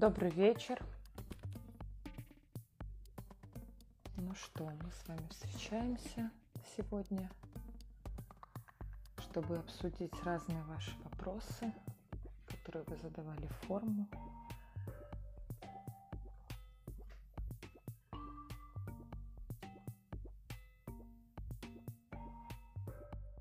[0.00, 0.82] Добрый вечер.
[4.16, 6.30] Ну что, мы с вами встречаемся
[6.74, 7.30] сегодня,
[9.18, 11.74] чтобы обсудить разные ваши вопросы,
[12.46, 14.08] которые вы задавали в форму.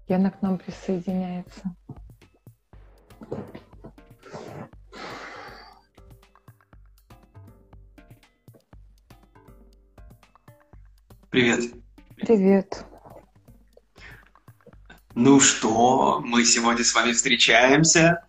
[0.10, 1.74] Яна к нам присоединяется.
[11.40, 11.74] Привет.
[12.18, 12.86] Привет.
[15.16, 18.26] Ну что, мы сегодня с вами встречаемся,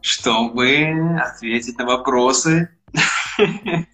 [0.00, 2.68] чтобы ответить на вопросы,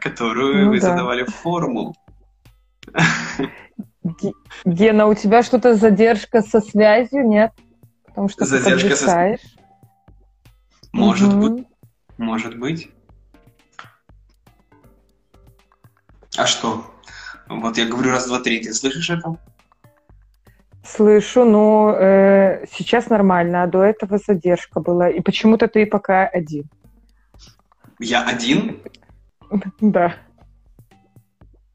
[0.00, 0.90] которые Ну вы да.
[0.90, 1.96] задавали в форму.
[4.04, 7.50] Ге- Гена, у тебя что-то задержка со связью, нет?
[8.06, 9.36] Потому что ты Задержка со.
[10.92, 11.66] Может быть,
[12.18, 12.88] может быть.
[16.36, 16.86] А что?
[17.60, 18.60] Вот я говорю раз, два, три.
[18.60, 19.36] Ты слышишь это?
[20.84, 25.08] Слышу, но э, сейчас нормально, а до этого задержка была.
[25.08, 26.64] И почему-то ты пока один.
[27.98, 28.80] Я один?
[29.80, 30.14] Да.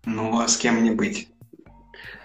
[0.06, 1.30] Ну, а с кем мне быть?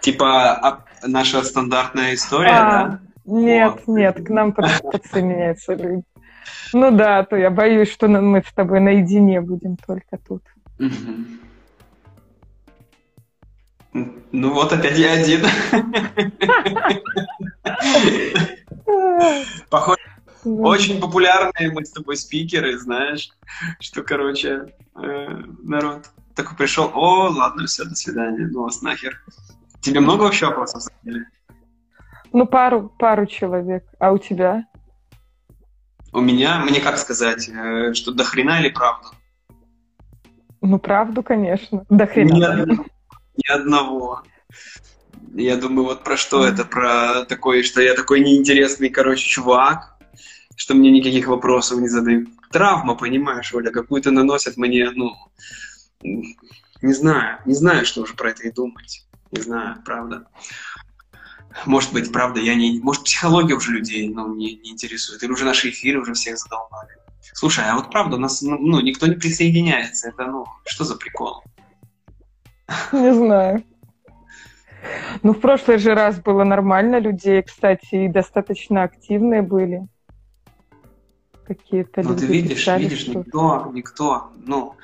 [0.00, 3.00] Типа а, наша стандартная история, А, да?
[3.26, 3.96] Нет, Вот.
[3.98, 6.04] нет, к нам под- подсоединяются люди.
[6.72, 10.42] Ну да, то я боюсь, что мы с тобой наедине будем только тут.
[10.78, 11.40] Мгм.
[13.92, 15.42] Ну вот опять я один.
[19.68, 20.00] Похоже,
[20.44, 23.30] очень популярные мы с тобой спикеры, знаешь,
[23.80, 25.28] что, короче, э,
[25.62, 29.22] народ такой пришел, о, ладно, все, до свидания, ну вас нахер.
[29.80, 31.26] Тебе много вообще вопросов задали?
[32.32, 33.84] Ну, пару, пару человек.
[33.98, 34.64] А у тебя?
[36.12, 39.08] У меня, мне как сказать, э, что до хрена или правда?
[40.62, 41.84] Ну, правду, конечно.
[41.90, 42.62] До хрена.
[42.62, 42.84] Одного.
[43.36, 44.22] Ни одного.
[45.34, 46.64] Я думаю, вот про что это?
[46.64, 49.96] Про такой, что я такой неинтересный, короче, чувак,
[50.56, 52.28] что мне никаких вопросов не задают.
[52.50, 55.14] Травма, понимаешь, Оля, какую-то наносят мне, ну,
[56.02, 59.06] не знаю, не знаю, что уже про это и думать.
[59.30, 60.26] Не знаю, правда.
[61.64, 62.80] Может быть, правда, я не...
[62.80, 65.22] Может, психология уже людей ну, не, не интересует.
[65.22, 66.90] Или уже наши эфиры уже всех задолбали.
[67.34, 70.08] Слушай, а вот правда, у нас ну, ну, никто не присоединяется.
[70.08, 71.42] Это, ну, что за прикол?
[72.92, 73.62] Не знаю.
[75.22, 79.86] Ну, в прошлый же раз было нормально людей, кстати, и достаточно активные были.
[81.46, 84.74] Какие-то Ну, люди ты видишь, писали, видишь, что- никто, никто, ну,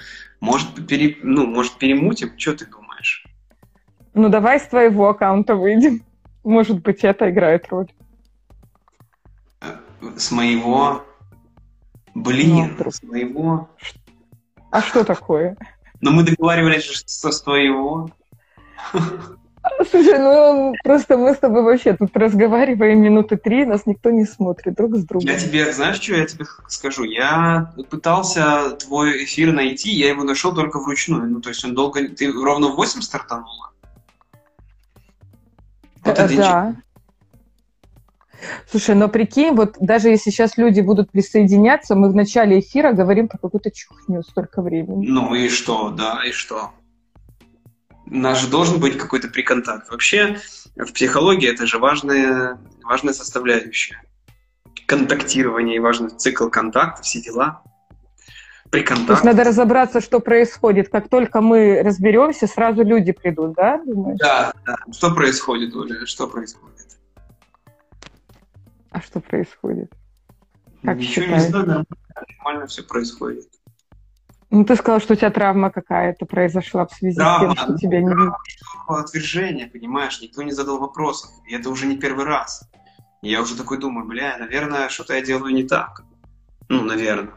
[0.41, 3.27] может, пере, ну, может, перемутим, что ты думаешь?
[4.15, 6.03] Ну, давай с твоего аккаунта выйдем.
[6.45, 7.89] Может быть, это играет роль.
[10.16, 11.05] С моего,
[12.15, 13.69] блин, Ну, с моего,
[14.71, 15.56] А что такое?
[16.00, 18.10] Но мы договаривались же что с твоего.
[19.91, 24.75] Слушай, ну просто мы с тобой вообще тут разговариваем минуты три, нас никто не смотрит
[24.75, 25.28] друг с другом.
[25.28, 27.04] Я тебе, знаешь, что я тебе скажу?
[27.04, 32.09] Я пытался твой эфир найти, я его нашел только вручную, ну, то есть он долго,
[32.09, 33.70] ты ровно в 8 стартанула?
[36.04, 36.76] Вот Э, да.
[38.71, 43.28] Слушай, но прикинь, вот даже если сейчас люди будут присоединяться, мы в начале эфира говорим
[43.28, 45.06] про какую-то чухню столько времени.
[45.09, 46.71] Ну и что, да, и что?
[48.10, 49.91] Же должен быть какой-то приконтакт.
[49.91, 50.38] Вообще,
[50.77, 54.03] в психологии это же важная, важная составляющая.
[54.87, 57.62] Контактирование и важный цикл контакта, все дела.
[58.71, 59.25] То есть Приконтакт.
[59.25, 60.91] надо разобраться, что происходит.
[60.91, 64.19] Как только мы разберемся, сразу люди придут, да, думаешь?
[64.19, 64.77] Да, да.
[64.93, 66.04] Что происходит, Оля?
[66.04, 66.78] Что происходит?
[68.91, 69.93] А что происходит?
[70.82, 71.43] Как Ничего считаешь?
[71.43, 71.87] не знаю,
[72.38, 73.47] нормально, все происходит.
[74.50, 77.72] Ну, ты сказал, что у тебя травма какая-то произошла в связи Травма, с тем, что
[77.72, 78.37] ну, тебя не видно.
[78.87, 81.31] Отвержение, понимаешь, никто не задал вопросов.
[81.47, 82.66] И это уже не первый раз.
[83.21, 86.03] И я уже такой думаю, бля, наверное, что-то я делаю не так.
[86.71, 87.34] Ну, наверное.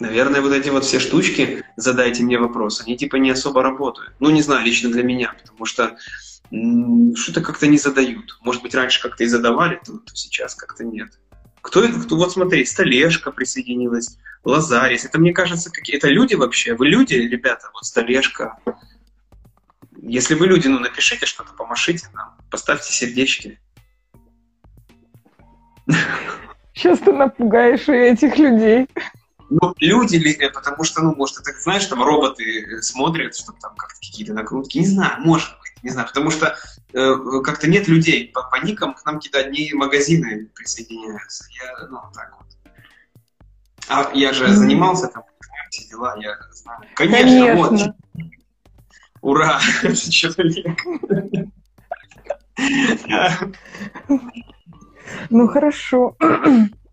[0.00, 4.14] Наверное, вот эти вот все штучки, задайте мне вопрос, они типа не особо работают.
[4.18, 5.98] Ну, не знаю, лично для меня, потому что
[6.50, 8.38] что-то как-то не задают.
[8.42, 11.18] Может быть, раньше как-то и задавали, то, то сейчас как-то нет.
[11.62, 12.00] Кто это?
[12.00, 12.16] Кто?
[12.16, 15.04] Вот смотри, Столешка присоединилась, Лазарис.
[15.04, 16.74] Это, мне кажется, какие это люди вообще?
[16.74, 17.70] Вы люди, ребята?
[17.72, 18.58] Вот Столешка.
[20.02, 23.60] Если вы люди, ну, напишите что-то, помашите нам, поставьте сердечки.
[26.74, 28.88] Сейчас ты напугаешь и этих людей.
[29.50, 33.58] Ну, люди ли, э, потому что, ну, может, это, знаешь, там роботы э, смотрят, чтобы
[33.60, 35.50] там как-то какие-то накрутки, не знаю, может
[35.82, 36.56] не знаю, потому что
[36.92, 42.00] э, как-то нет людей, по, по никам к нам какие-то одни магазины присоединяются, я, ну,
[42.14, 42.74] так вот.
[43.88, 45.24] А я же занимался там,
[45.70, 46.80] все дела, я знаю.
[46.94, 47.56] Конечно, Конечно.
[47.56, 47.94] вот.
[49.22, 49.60] Ура,
[50.10, 50.78] человек.
[55.28, 56.16] Ну хорошо.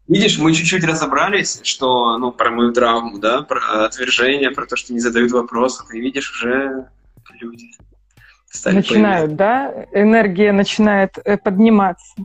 [0.07, 4.93] Видишь, мы чуть-чуть разобрались, что, ну, про мою травму, да, про отвержение, про то, что
[4.93, 6.89] не задают вопросов, и видишь, уже
[7.41, 7.71] люди
[8.49, 9.87] стали Начинают, да?
[9.91, 12.15] Энергия начинает э, подниматься.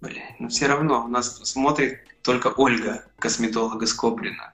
[0.00, 4.52] Блин, но все равно у нас смотрит только Ольга, косметолог из Коблина.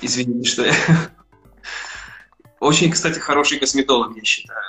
[0.00, 0.74] Извините, что я...
[2.60, 4.62] Очень, кстати, хороший косметолог, я считаю.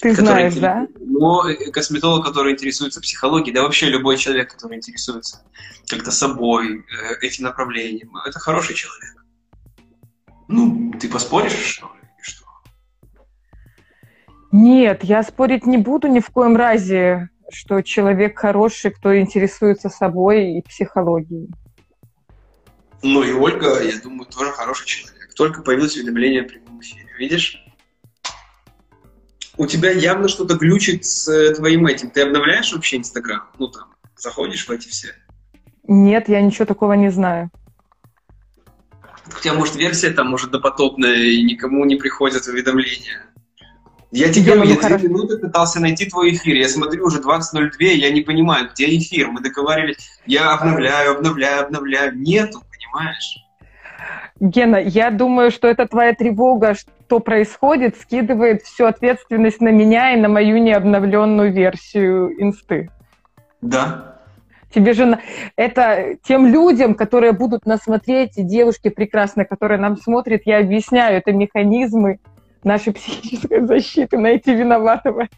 [0.00, 0.88] Ты знаешь, да?
[0.98, 5.44] Но э, косметолог, который интересуется психологией, да вообще любой человек, который интересуется
[5.86, 9.24] как-то собой, э, этим направлением, это хороший человек.
[10.48, 12.01] Ну, ты поспоришь, что ли?
[14.52, 20.58] Нет, я спорить не буду ни в коем разе, что человек хороший, кто интересуется собой
[20.58, 21.48] и психологией.
[23.02, 25.34] Ну и Ольга, я думаю, тоже хороший человек.
[25.34, 27.08] Только появилось уведомление о прямом эфире.
[27.18, 27.64] Видишь?
[29.56, 32.10] У тебя явно что-то глючит с э, твоим этим.
[32.10, 33.48] Ты обновляешь вообще Инстаграм?
[33.58, 35.14] Ну там, заходишь в эти все.
[35.88, 37.50] Нет, я ничего такого не знаю.
[39.26, 43.31] У тебя, может, версия там, может, допотопная, и никому не приходят уведомления.
[44.12, 45.08] Я тебе могу я две хорошо.
[45.08, 46.54] минуты пытался найти твой эфир.
[46.54, 49.28] Я смотрю, уже 20.02, я не понимаю, где эфир.
[49.28, 52.14] Мы договаривались, я обновляю, обновляю, обновляю.
[52.18, 53.38] Нету, понимаешь?
[54.38, 60.20] Гена, я думаю, что это твоя тревога, что происходит, скидывает всю ответственность на меня и
[60.20, 62.90] на мою необновленную версию инсты.
[63.62, 64.18] Да.
[64.74, 65.18] Тебе же
[65.56, 71.16] это тем людям, которые будут нас смотреть, и девушки прекрасные, которые нам смотрят, я объясняю,
[71.16, 72.18] это механизмы
[72.64, 75.28] нашей психической защиты, найти виноватого.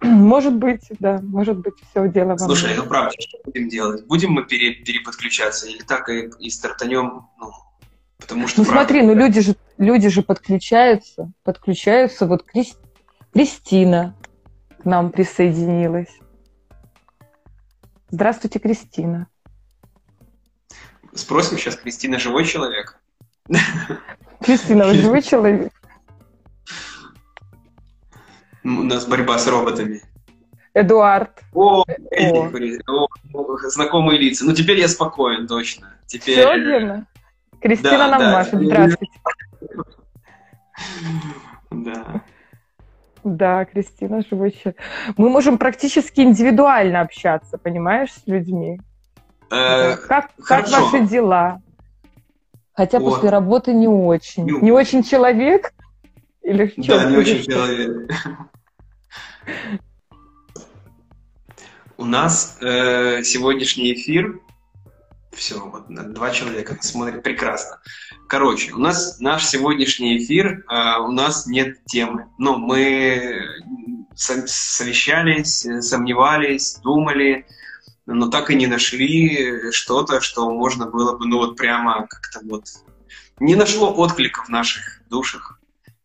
[0.00, 4.06] Может быть, да, может быть, все дело во Слушай, ну правда, что будем делать?
[4.06, 7.50] Будем мы пере- переподключаться или так и, и стартанем, ну,
[8.18, 8.60] потому что...
[8.60, 12.26] Ну правда, смотри, ну люди же, люди же подключаются, подключаются.
[12.26, 12.78] Вот Крис-
[13.32, 14.16] Кристина
[14.80, 16.16] к нам присоединилась.
[18.10, 19.26] Здравствуйте, Кристина.
[21.14, 23.01] Спросим сейчас, Кристина живой человек?
[24.40, 25.72] Кристина, вы живой человек?
[28.64, 30.02] У нас борьба с роботами.
[30.74, 31.42] Эдуард.
[31.52, 31.84] О.
[32.10, 34.44] Эдик, о, о, знакомые лица.
[34.44, 35.96] Ну теперь я спокоен, точно.
[36.06, 36.34] Теперь...
[36.34, 37.06] Все, Гена?
[37.60, 38.32] Кристина Да, нам да.
[38.32, 38.54] машет.
[38.54, 39.20] Здравствуйте.
[41.70, 42.22] Да.
[43.24, 44.80] Да, Кристина живой человек.
[45.16, 48.80] Мы можем практически индивидуально общаться, понимаешь, с людьми.
[49.50, 51.61] Э, Как, как ваши дела?
[52.74, 53.14] Хотя Вот.
[53.14, 54.44] после работы не очень.
[54.44, 55.72] Не Не очень человек?
[56.42, 56.98] Или что?
[56.98, 58.10] Да, не очень человек.
[61.96, 64.40] У нас э, сегодняшний эфир.
[65.32, 67.80] Все, вот два человека смотрят прекрасно.
[68.28, 72.26] Короче, у нас наш сегодняшний эфир, э, у нас нет темы.
[72.38, 73.40] Ну, мы
[74.14, 77.46] со- совещались, э, сомневались, думали,
[78.12, 82.64] но так и не нашли что-то, что можно было бы, ну вот прямо как-то вот...
[83.40, 85.58] Не нашло отклика в наших душах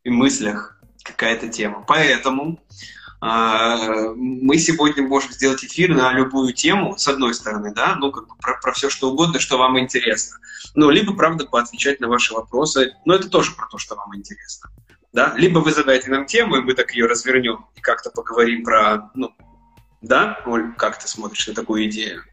[0.04, 1.84] и мыслях какая-то тема.
[1.88, 2.60] Поэтому
[3.20, 8.28] а, мы сегодня можем сделать эфир на любую тему, с одной стороны, да, ну, как
[8.28, 10.38] бы про, про все что угодно, что вам интересно.
[10.76, 14.70] Ну, либо, правда, поотвечать на ваши вопросы, но это тоже про то, что вам интересно.
[15.14, 15.34] Да?
[15.36, 19.34] Либо вы задаете нам тему, и мы так ее развернем и как-то поговорим про, ну,
[20.08, 22.24] да, Оль, как ты смотришь на такую идею?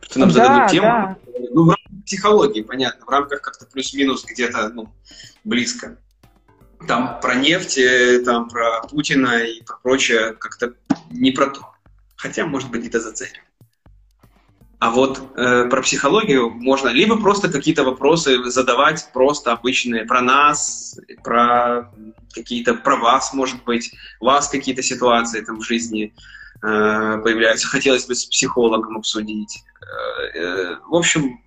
[0.00, 0.86] Что нам Да, зададут тему?
[0.86, 1.16] да.
[1.50, 4.92] Ну, в рамках психологии, понятно, в рамках как-то плюс-минус где-то, ну,
[5.44, 5.98] близко.
[6.86, 10.74] Там про нефть, э, там про Путина и про прочее как-то
[11.10, 11.68] не про то.
[12.16, 13.42] Хотя, может быть, где-то зацепим.
[14.82, 20.98] А вот э, про психологию можно либо просто какие-то вопросы задавать просто обычные про нас,
[21.22, 21.92] про
[22.34, 26.12] какие-то про вас, может быть, у вас какие-то ситуации там в жизни
[26.64, 29.62] э, появляются, хотелось бы с психологом обсудить.
[29.80, 31.40] Э, э, в общем,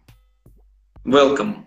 [1.04, 1.65] welcome.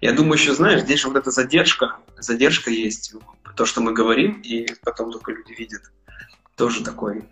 [0.00, 3.14] Я думаю, еще, знаешь, здесь же вот эта задержка, задержка есть,
[3.56, 5.90] то, что мы говорим, и потом только люди видят.
[6.54, 7.28] Тоже такой,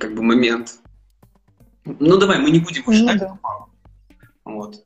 [0.00, 0.78] как бы, момент.
[1.98, 3.18] Ну, давай, мы не будем Ну уж ждать.
[3.18, 3.38] да.
[4.44, 4.84] Вот.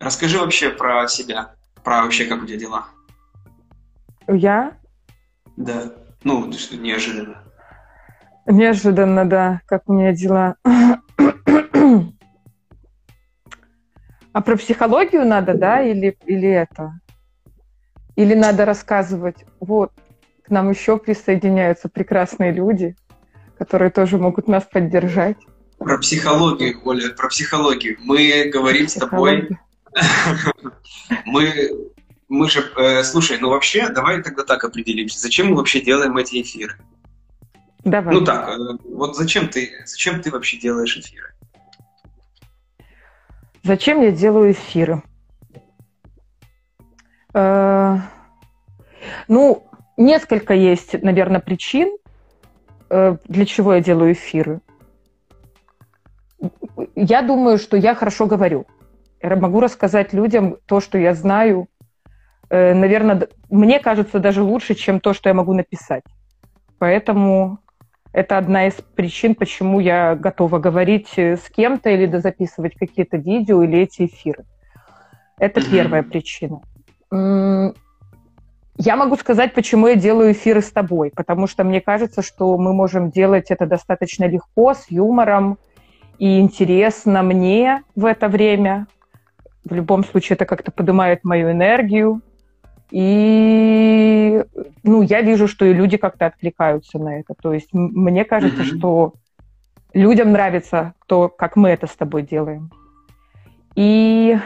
[0.00, 2.86] Расскажи вообще про себя, про вообще, как у тебя дела.
[4.28, 4.76] Я?
[5.56, 5.92] Да.
[6.24, 7.42] Ну, что неожиданно.
[8.46, 10.56] Неожиданно, да, как у меня дела.
[14.32, 16.98] А про психологию надо, да, или, или это?
[18.16, 19.44] Или надо рассказывать?
[19.60, 19.92] Вот,
[20.42, 22.96] к нам еще присоединяются прекрасные люди,
[23.58, 25.36] которые тоже могут нас поддержать.
[25.82, 27.96] Про психологию, Оля, про психологию.
[28.00, 29.48] Мы говорим с тобой...
[31.26, 31.70] Мы,
[32.28, 32.72] мы же...
[32.76, 35.20] Э, слушай, ну вообще, давай тогда так определимся.
[35.20, 36.78] Зачем мы вообще делаем эти эфиры?
[37.84, 38.14] Давай.
[38.14, 41.34] Ну так, э, вот зачем ты, зачем ты вообще делаешь эфиры?
[43.62, 45.02] Зачем я делаю эфиры?
[47.34, 47.98] Э,
[49.28, 51.96] ну, несколько есть, наверное, причин,
[52.88, 54.60] э, для чего я делаю эфиры.
[56.94, 58.66] Я думаю, что я хорошо говорю.
[59.22, 61.68] Я могу рассказать людям то, что я знаю.
[62.50, 66.04] Э, наверное, мне кажется, даже лучше, чем то, что я могу написать.
[66.78, 67.58] Поэтому
[68.12, 73.78] это одна из причин, почему я готова говорить с кем-то или записывать какие-то видео или
[73.78, 74.44] эти эфиры.
[75.38, 76.60] Это первая причина.
[78.78, 82.72] Я могу сказать, почему я делаю эфиры с тобой, потому что мне кажется, что мы
[82.72, 85.58] можем делать это достаточно легко, с юмором
[86.22, 88.86] и интересно мне в это время.
[89.64, 92.20] В любом случае это как-то поднимает мою энергию.
[92.92, 94.44] И
[94.84, 97.34] ну, я вижу, что и люди как-то откликаются на это.
[97.34, 98.78] То есть мне кажется, mm-hmm.
[98.78, 99.14] что
[99.94, 102.70] людям нравится то, как мы это с тобой делаем.
[103.74, 104.38] И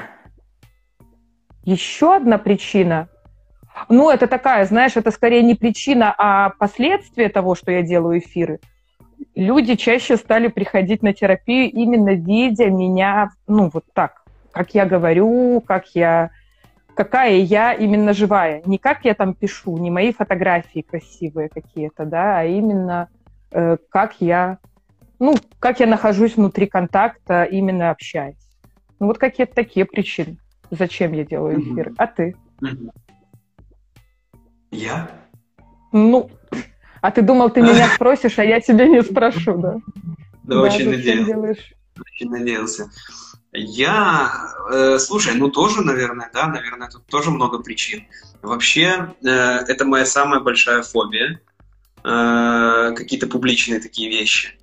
[1.65, 3.11] еще одна причина,
[3.91, 8.61] ну, это такая, знаешь, это скорее не причина, а последствия того, что я делаю эфиры.
[9.37, 15.61] Люди чаще стали приходить на терапию именно видя меня, ну, вот так, как я говорю,
[15.61, 16.31] как я,
[16.95, 18.63] какая я именно живая.
[18.65, 23.11] Не как я там пишу, не мои фотографии красивые какие-то, да, а именно
[23.53, 24.57] э, как я,
[25.19, 28.49] ну, как я нахожусь внутри контакта, именно общаясь.
[28.99, 30.39] Ну, вот какие-то такие причины
[30.71, 31.93] зачем я делаю эфир.
[31.99, 32.35] А ты?
[34.71, 35.11] Я?
[35.93, 36.31] Ну,
[37.07, 39.77] а ты думал, ты меня спросишь, а я тебя не спрошу, да?
[40.43, 41.63] Да, очень надеялся.
[42.01, 42.91] Очень надеялся.
[43.53, 44.33] Я,
[44.73, 48.05] э, слушай, ну тоже, наверное, да, наверное, тут тоже много причин.
[48.43, 51.41] Вообще, э, это моя самая большая фобия.
[52.03, 54.59] Э, какие-то публичные такие вещи.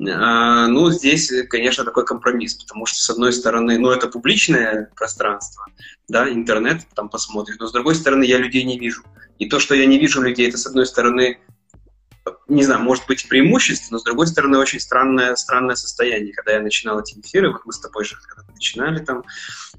[0.00, 5.64] А, ну, здесь, конечно, такой компромисс, потому что, с одной стороны, ну, это публичное пространство,
[6.06, 9.02] да, интернет там посмотрит, но, с другой стороны, я людей не вижу.
[9.38, 11.38] И то, что я не вижу людей, это, с одной стороны,
[12.48, 16.32] не знаю, может быть преимущество, но, с другой стороны, очень странное, странное состояние.
[16.32, 19.22] Когда я начинал эти эфиры, вот мы с тобой же когда начинали там,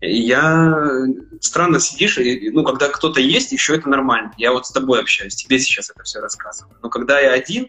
[0.02, 1.06] я...
[1.42, 4.34] Странно сидишь, и, ну, когда кто-то есть, еще это нормально.
[4.38, 6.78] Я вот с тобой общаюсь, тебе сейчас это все рассказываю.
[6.84, 7.68] Но когда я один,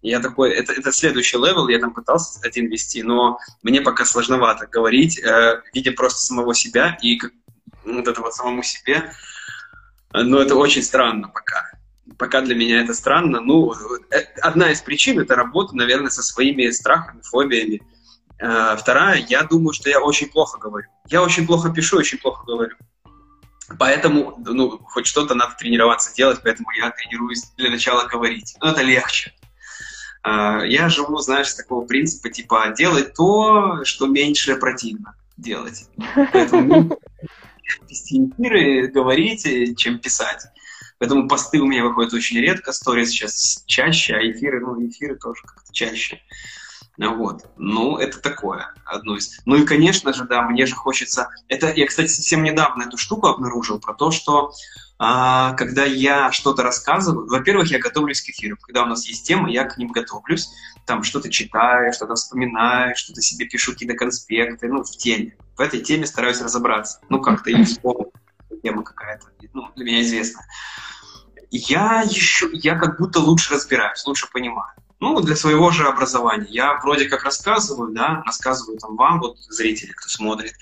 [0.00, 4.68] я такой, это, это следующий level, я там пытался один вести, но мне пока сложновато
[4.68, 7.32] говорить, э, видя просто самого себя и как,
[7.84, 9.10] вот это вот самому себе.
[10.12, 11.75] Но это очень странно пока.
[12.18, 13.40] Пока для меня это странно.
[13.40, 13.72] Ну,
[14.10, 17.82] э, одна из причин— это работа, наверное, со своими страхами, фобиями.
[18.38, 20.88] Э, вторая, я думаю, что я очень плохо говорю.
[21.08, 22.76] Я очень плохо пишу, очень плохо говорю.
[23.78, 28.56] Поэтому, ну, хоть что-то надо тренироваться делать, поэтому я тренируюсь для начала говорить.
[28.60, 29.34] Но это легче.
[30.22, 35.88] А, я живу, знаешь, с такого принципа, типа, делать то, что меньше противно делать.
[36.32, 36.98] Поэтому
[37.88, 40.46] вести эфиры, говорить, чем писать.
[40.98, 45.42] Поэтому посты у меня выходят очень редко, сторис сейчас чаще, а эфиры, ну, эфиры тоже
[45.42, 46.20] как-то чаще.
[46.98, 47.44] Вот.
[47.58, 49.38] Ну, это такое, одно из.
[49.44, 51.28] Ну и, конечно же, да, мне же хочется...
[51.48, 54.52] Это я, кстати, совсем недавно эту штуку обнаружил, про то, что
[54.98, 58.56] а, когда я что-то рассказываю, во-первых, я готовлюсь к эфиру.
[58.60, 60.48] Когда у нас есть тема, я к ним готовлюсь.
[60.86, 65.36] Там что-то читаю, что-то вспоминаю, что-то себе пишу, какие-то конспекты, ну, в теме.
[65.56, 67.00] В этой теме стараюсь разобраться.
[67.10, 68.10] Ну, как-то и вспомню.
[68.66, 70.44] Тема какая-то, ну, для меня известная.
[71.52, 74.72] Я еще, я как будто лучше разбираюсь, лучше понимаю.
[74.98, 76.48] Ну, для своего же образования.
[76.48, 80.54] Я вроде как рассказываю, да, рассказываю там вам, вот зрители, кто смотрит,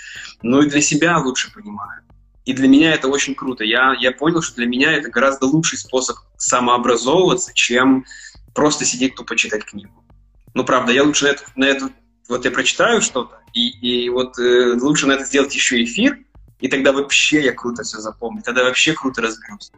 [0.43, 2.03] но и для себя лучше понимаю.
[2.45, 3.65] И для меня это очень круто.
[3.65, 8.05] Я, я понял, что для меня это гораздо лучший способ самообразовываться, чем
[8.55, 10.05] просто сидеть тупо читать книгу.
[10.53, 11.91] Ну, правда, я лучше на эту, на эту
[12.29, 16.19] вот я прочитаю что-то, и, и вот э, лучше на это сделать еще эфир,
[16.61, 19.73] и тогда вообще я круто все запомню, тогда вообще круто разберусь.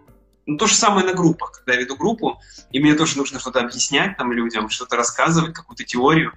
[0.46, 1.52] Ну, то же самое на группах.
[1.52, 2.40] Когда я веду группу,
[2.70, 6.32] и мне тоже нужно что-то объяснять там людям, что-то рассказывать, какую-то теорию,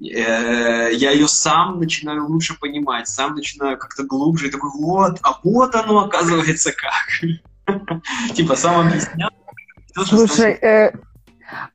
[0.00, 5.40] Э, я ее сам начинаю лучше понимать, сам начинаю как-то глубже, и такой, вот, а
[5.42, 7.76] вот оно оказывается как.
[8.34, 9.30] Типа сам объяснял.
[10.04, 10.92] Слушай, э,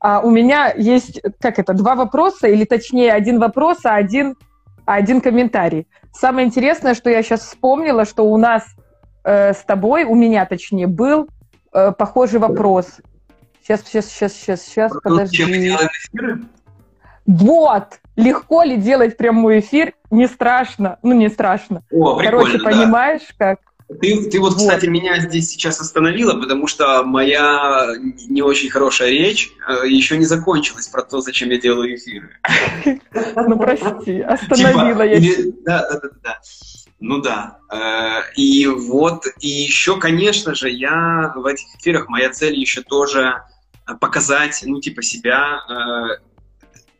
[0.00, 4.36] а у меня есть, как это, два вопроса, или точнее один вопрос, а один,
[4.84, 5.86] один комментарий.
[6.12, 8.64] Самое интересное, что я сейчас вспомнила, что у нас
[9.24, 11.28] э, с тобой, у меня точнее, был
[11.72, 12.86] э, похожий вопрос.
[13.62, 15.74] Сейчас, сейчас, сейчас, сейчас, сейчас, подожди.
[17.26, 18.00] Вот!
[18.16, 19.94] Легко ли делать прямой эфир?
[20.10, 20.98] Не страшно.
[21.02, 21.82] Ну, не страшно.
[21.90, 22.64] О, Короче, да.
[22.70, 23.58] понимаешь, как?
[24.00, 27.88] Ты, ты вот, кстати, меня здесь сейчас остановила, потому что моя
[28.28, 32.30] не очень хорошая речь э, еще не закончилась про то, зачем я делаю эфиры.
[33.36, 35.14] Ну, прости, остановила Типа, я.
[35.16, 36.38] или- Да, да, да, да.
[37.00, 37.58] Ну да.
[37.70, 43.42] Э, И вот, и еще, конечно же, я в этих эфирах, моя цель еще тоже
[43.86, 45.60] э, показать, ну, типа, себя,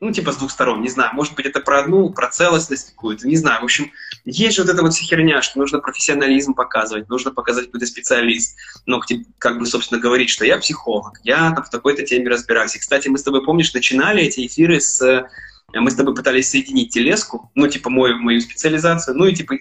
[0.01, 3.27] ну, типа, с двух сторон, не знаю, может быть, это про одну, про целостность какую-то,
[3.27, 3.63] не знаю.
[3.63, 3.91] В общем,
[4.25, 7.87] есть же вот эта вот вся херня, что нужно профессионализм показывать, нужно показать, какой ты
[7.87, 8.57] специалист.
[8.87, 12.75] Ну, типа, как бы, собственно, говорить, что я психолог, я там в такой-то теме разбираюсь.
[12.75, 15.27] И, кстати, мы с тобой, помнишь, начинали эти эфиры с э,
[15.75, 19.59] мы с тобой пытались соединить телеску, ну, типа, мою, мою специализацию, ну, и, типа, э,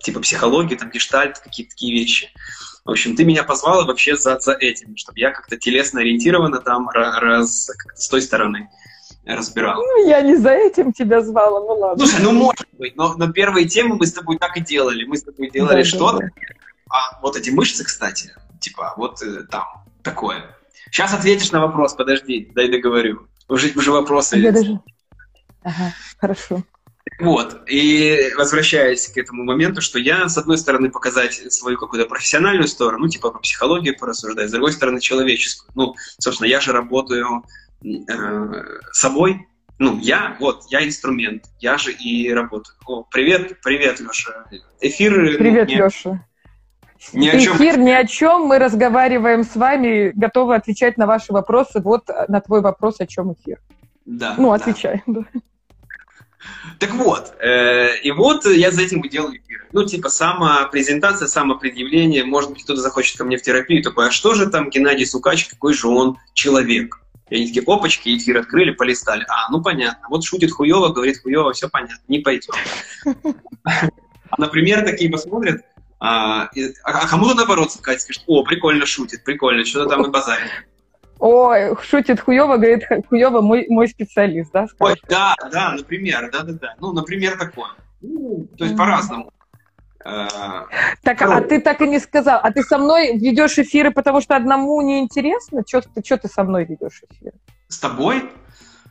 [0.00, 2.30] типа, психологию, там, гештальт, какие-то такие вещи.
[2.84, 6.88] В общем, ты меня позвала вообще за, за этим, чтобы я как-то телесно ориентированно там
[6.88, 8.68] ра- раз, как-то с той стороны
[9.34, 9.82] разбирал.
[9.82, 12.06] Ну, Я не за этим тебя звала, ну ладно.
[12.06, 15.04] Слушай, ну, может быть, но, но первые темы мы с тобой так и делали.
[15.04, 16.28] Мы с тобой делали Да, да, что-то, да.
[16.90, 19.64] а вот эти мышцы, кстати, типа, вот э, там,
[20.02, 20.56] такое.
[20.90, 23.28] Сейчас ответишь на вопрос, подожди, дай договорю.
[23.48, 24.38] Уже, уже вопросы.
[24.38, 24.80] Я даже...
[25.62, 26.62] Ага, хорошо.
[27.18, 32.68] Вот, и возвращаясь к этому моменту, что я, с одной стороны, показать свою какую-то профессиональную
[32.68, 35.70] сторону, ну, типа, по психологии порассуждать, с другой стороны, человеческую.
[35.74, 37.44] Ну, собственно, я же работаю
[37.84, 39.46] э, собой,
[39.78, 42.76] ну, я, вот, я инструмент, я же и работаю.
[42.86, 44.46] О, привет, привет, Леша.
[44.80, 45.36] Эфир...
[45.38, 46.24] Привет, не- Леша.
[47.12, 47.56] Ни о чем.
[47.56, 48.42] Эфир ни о чем.
[48.46, 51.80] Мы разговариваем с вами, готовы отвечать на ваши вопросы.
[51.80, 53.60] Вот э, на твой вопрос, о чем эфир.
[54.06, 54.54] Да, Ну, да.
[54.54, 55.02] отвечай.
[55.06, 55.20] да.
[56.78, 59.66] Так вот, э, и вот я за этим и делаю эфиры.
[59.72, 62.24] Ну, типа, самопрезентация, самопредъявление.
[62.24, 65.48] Может быть, кто-то захочет ко мне в терапию, такой, а что же там Геннадий Сукач,
[65.48, 67.00] какой же он человек?
[67.28, 69.24] И они такие, опачки, эфир открыли, полистали.
[69.28, 70.06] А, ну понятно.
[70.08, 72.54] Вот шутит хуево, говорит хуево, все понятно, не пойдет.
[74.28, 75.62] А, например, такие посмотрят,
[76.00, 80.50] а, и- а кому-то наоборот сказать, скажет, о, прикольно шутит, прикольно, что-то там и базарит.
[81.20, 84.66] Ой, шутит хуево, говорит хуево мой, мой специалист, да?
[84.80, 85.04] Ой, скажешь?
[85.08, 86.74] да, да, например, да-да-да.
[86.80, 87.68] Ну, например, такое.
[88.00, 88.78] Ну, то есть Мгм.
[88.84, 89.30] по-разному.
[91.02, 92.40] Так, а ты так и не сказал.
[92.42, 95.64] А ты со мной ведешь эфиры, потому что одному неинтересно?
[95.64, 97.34] Че ты, ты со мной ведешь эфиры?
[97.68, 98.30] С тобой?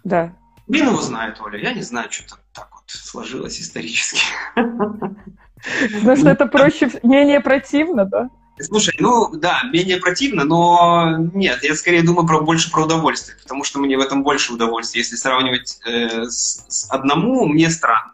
[0.03, 0.33] Да.
[0.67, 1.59] Блин его знает, Оля.
[1.59, 4.21] Я не знаю, что-то так вот сложилось исторически.
[4.55, 8.29] Потому что это проще, менее противно, да?
[8.59, 13.65] Слушай, ну да, менее противно, но нет, я скорее думаю про, больше про удовольствие, потому
[13.65, 15.01] что мне в этом больше удовольствия.
[15.01, 18.13] Если сравнивать э, с, с одному, мне странно.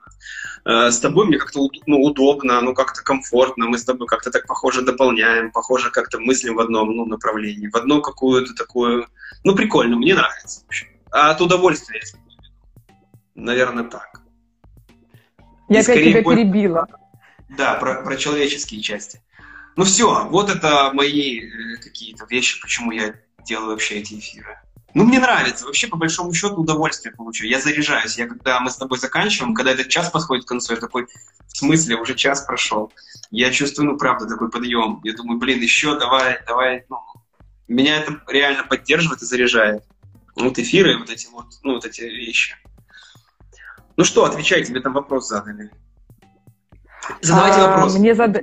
[0.65, 4.45] Э, с тобой мне как-то ну, удобно, ну как-то комфортно, мы с тобой как-то так
[4.47, 9.07] похоже дополняем, похоже как-то мыслим в одном ну, направлении, в одну какую-то такую...
[9.43, 10.61] Ну прикольно, мне нравится.
[10.61, 10.87] в общем.
[11.11, 12.17] А от удовольствия, если
[13.33, 14.21] Наверное, так.
[15.67, 16.87] Я И опять скорее тебя больше- перебила.
[17.49, 19.21] Да, про, про человеческие части.
[19.75, 24.59] Ну все, вот это мои э, какие-то вещи, почему я делаю вообще эти эфиры.
[24.93, 25.65] Ну, мне нравится.
[25.65, 27.49] Вообще, по большому счету, удовольствие получаю.
[27.49, 28.17] Я заряжаюсь.
[28.17, 31.07] Я, когда мы с тобой заканчиваем, когда этот час подходит к концу, я такой,
[31.47, 32.91] в смысле, уже час прошел.
[33.29, 34.99] Я чувствую, ну, правда, такой подъем.
[35.03, 36.85] Я думаю, блин, еще давай, давай.
[36.89, 36.97] Ну,
[37.67, 39.83] меня это реально поддерживает и заряжает.
[40.35, 42.55] Вот эфиры, вот эти вот, ну, вот эти вещи.
[43.97, 45.69] Ну что, отвечай, тебе там вопрос задали.
[47.21, 47.95] Задавайте А, вопрос.
[47.97, 48.41] Мне зада-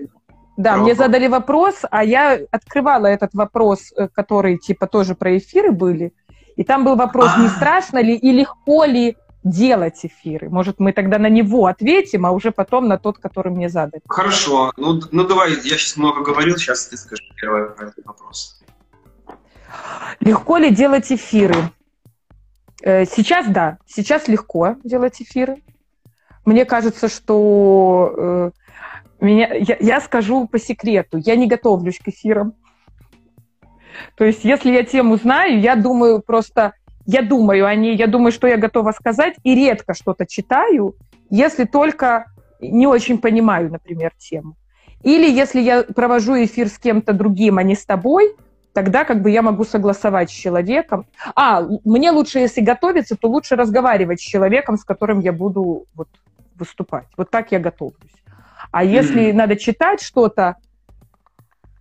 [0.56, 1.06] Да, Про мне вопрос.
[1.06, 6.12] задали вопрос, а я открывала этот вопрос, э, который типа тоже про эфиры были.
[6.58, 7.50] И там был вопрос, не А.
[7.50, 10.50] страшно ли и легко ли делать эфиры.
[10.50, 14.02] Может, мы тогда на него ответим, а уже потом на тот, который мне задали.
[14.08, 14.72] Хорошо.
[14.76, 17.68] Ну, ну давай, я сейчас много говорил, сейчас ты скажи первый
[18.04, 18.60] вопрос.
[20.18, 21.70] Легко ли делать эфиры?
[22.82, 25.62] Э, Сейчас да, сейчас легко делать эфиры.
[26.44, 28.50] Мне кажется, что э,
[29.20, 32.54] меня, я, я скажу по секрету, я не готовлюсь к эфирам.
[34.16, 36.72] То есть, если я тему знаю, я думаю просто,
[37.06, 40.94] я думаю о ней, я думаю, что я готова сказать, и редко что-то читаю,
[41.30, 42.26] если только
[42.60, 44.56] не очень понимаю, например, тему.
[45.02, 48.34] Или если я провожу эфир с кем-то другим, а не с тобой,
[48.72, 51.06] тогда как бы я могу согласовать с человеком.
[51.34, 56.08] А, мне лучше, если готовиться, то лучше разговаривать с человеком, с которым я буду вот,
[56.54, 57.06] выступать.
[57.16, 58.22] Вот так я готовлюсь.
[58.72, 59.36] А если Мгм.
[59.36, 60.56] надо читать что-то,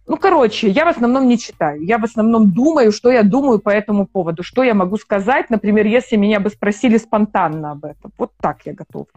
[0.08, 1.84] ну, короче, я в основном не читаю.
[1.84, 5.86] Я в основном думаю, что я думаю по этому поводу, что я могу сказать, например,
[5.86, 8.12] если меня бы спросили спонтанно об этом.
[8.18, 9.12] Вот так я готовлюсь.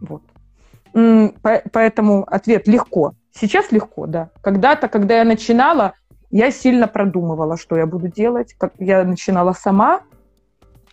[0.00, 0.22] Вот.
[1.72, 3.14] Поэтому ответ легко.
[3.32, 4.30] Сейчас легко, да.
[4.42, 5.94] Когда-то, когда я начинала,
[6.30, 8.54] я сильно продумывала, что я буду делать.
[8.58, 10.02] Как я начинала сама,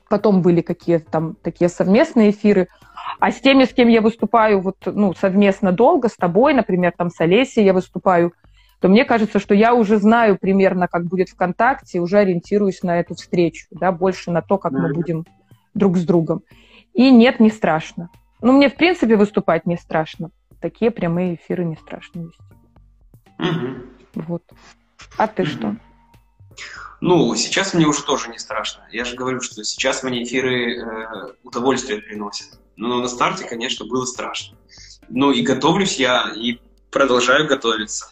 [0.10, 2.68] Потом были какие-то там такие совместные эфиры.
[3.20, 7.10] А с теми, с кем я выступаю вот, ну, совместно долго, с тобой, например, там
[7.10, 8.34] с Олесей я выступаю,
[8.86, 13.16] то мне кажется, что я уже знаю примерно, как будет ВКонтакте, уже ориентируюсь на эту
[13.16, 15.26] встречу, да, больше на то, как мы будем
[15.74, 16.44] друг с другом.
[16.94, 18.12] И нет, не страшно.
[18.44, 20.30] Ну, мне, в принципе, выступать не страшно.
[20.62, 22.44] Такие прямые эфиры не страшно вести.
[23.40, 23.90] Mm-hmm.
[24.28, 24.44] Вот.
[25.18, 25.46] А ты mm-hmm.
[25.48, 25.76] что?
[27.02, 28.84] Ну, сейчас мне уже тоже не страшно.
[28.92, 32.60] Я же говорю, что сейчас мне эфиры э, удовольствие приносят.
[32.76, 34.56] Но на старте, конечно, было страшно.
[35.10, 36.60] Ну и готовлюсь я, и
[36.92, 38.12] продолжаю готовиться.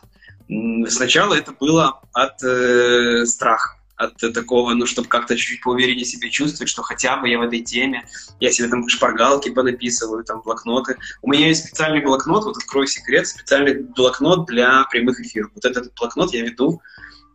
[0.90, 6.70] Сначала это было от э, страха, от такого, ну, чтобы как-то чуть-чуть поувереннее себя чувствовать,
[6.70, 8.06] что хотя бы я в этой теме,
[8.40, 10.98] я себе там шпаргалки понаписываю, там блокноты.
[11.22, 15.52] У меня есть специальный блокнот, вот открою секрет, специальный блокнот для прямых эфиров.
[15.56, 16.82] Вот этот блокнот я веду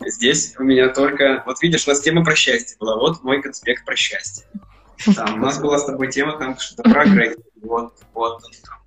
[0.05, 1.43] Здесь у меня только...
[1.47, 2.97] Вот видишь, у нас тема про счастье была.
[2.97, 4.47] Вот мой конспект про счастье.
[5.15, 7.39] Там, у нас была с тобой тема там что-то про грейд.
[7.63, 8.43] Вот, вот.
[8.65, 8.79] Там.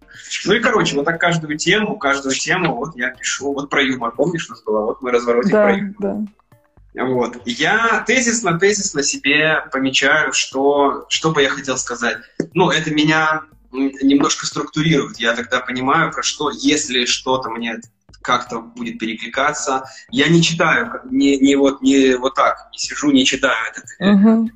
[0.45, 3.53] Ну и, короче, вот так каждую тему, каждую тему вот я пишу.
[3.53, 4.85] Вот про юмор, помнишь, у нас было?
[4.85, 5.95] Вот мы разворотим да, про юмор.
[5.99, 7.05] Да.
[7.05, 7.37] Вот.
[7.45, 12.17] Я тезисно, тезисно себе помечаю, что, что бы я хотел сказать.
[12.53, 15.17] Ну, это меня немножко структурирует.
[15.17, 17.79] Я тогда понимаю, про что, если что-то мне
[18.21, 19.85] как-то будет перекликаться.
[20.09, 24.49] Я не читаю, не, не, вот, не вот так, не сижу, не читаю этот, uh-huh.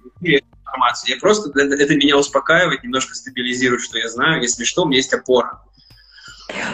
[0.75, 1.15] Информацию.
[1.15, 4.41] Я просто, это, меня успокаивает, немножко стабилизирует, что я знаю.
[4.41, 5.61] Если что, у меня есть опора.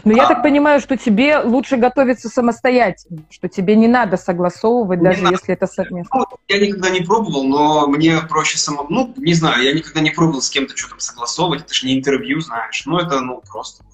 [0.04, 0.18] Но а...
[0.18, 5.24] я так понимаю, что тебе лучше готовиться самостоятельно, что тебе не надо согласовывать, не даже
[5.24, 5.36] надо.
[5.36, 6.20] если это совместно.
[6.20, 10.12] Ну, я никогда не пробовал, но мне проще самому, ну, не знаю, я никогда не
[10.12, 13.86] пробовал с кем-то что-то согласовывать, это же не интервью, знаешь, ну, это, ну, просто.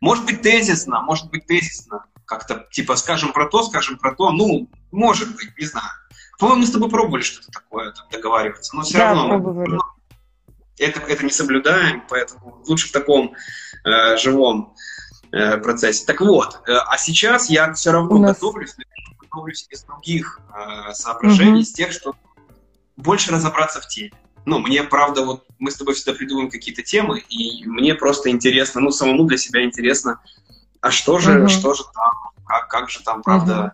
[0.00, 4.68] Может быть, тезисно, может быть, тезисно как-то типа скажем про то, скажем про то, ну,
[4.90, 5.90] может быть, не знаю.
[6.42, 9.78] По-моему, мы с тобой пробовали что-то такое, там, договариваться, но все да, равно мы
[10.76, 13.34] это, это не соблюдаем, поэтому лучше в таком
[13.84, 14.74] э, живом
[15.30, 16.04] э, процессе.
[16.04, 18.34] Так вот, э, а сейчас я все равно нас...
[18.34, 18.74] готовлюсь,
[19.20, 21.60] готовлюсь из других э, соображений, угу.
[21.60, 22.16] из тех, что
[22.96, 24.10] больше разобраться в теме.
[24.44, 28.80] Ну, мне, правда, вот мы с тобой всегда придумываем какие-то темы, и мне просто интересно,
[28.80, 30.20] ну, самому для себя интересно
[30.80, 31.48] а что же, угу.
[31.48, 32.12] что же там,
[32.44, 33.72] как, как же там, правда.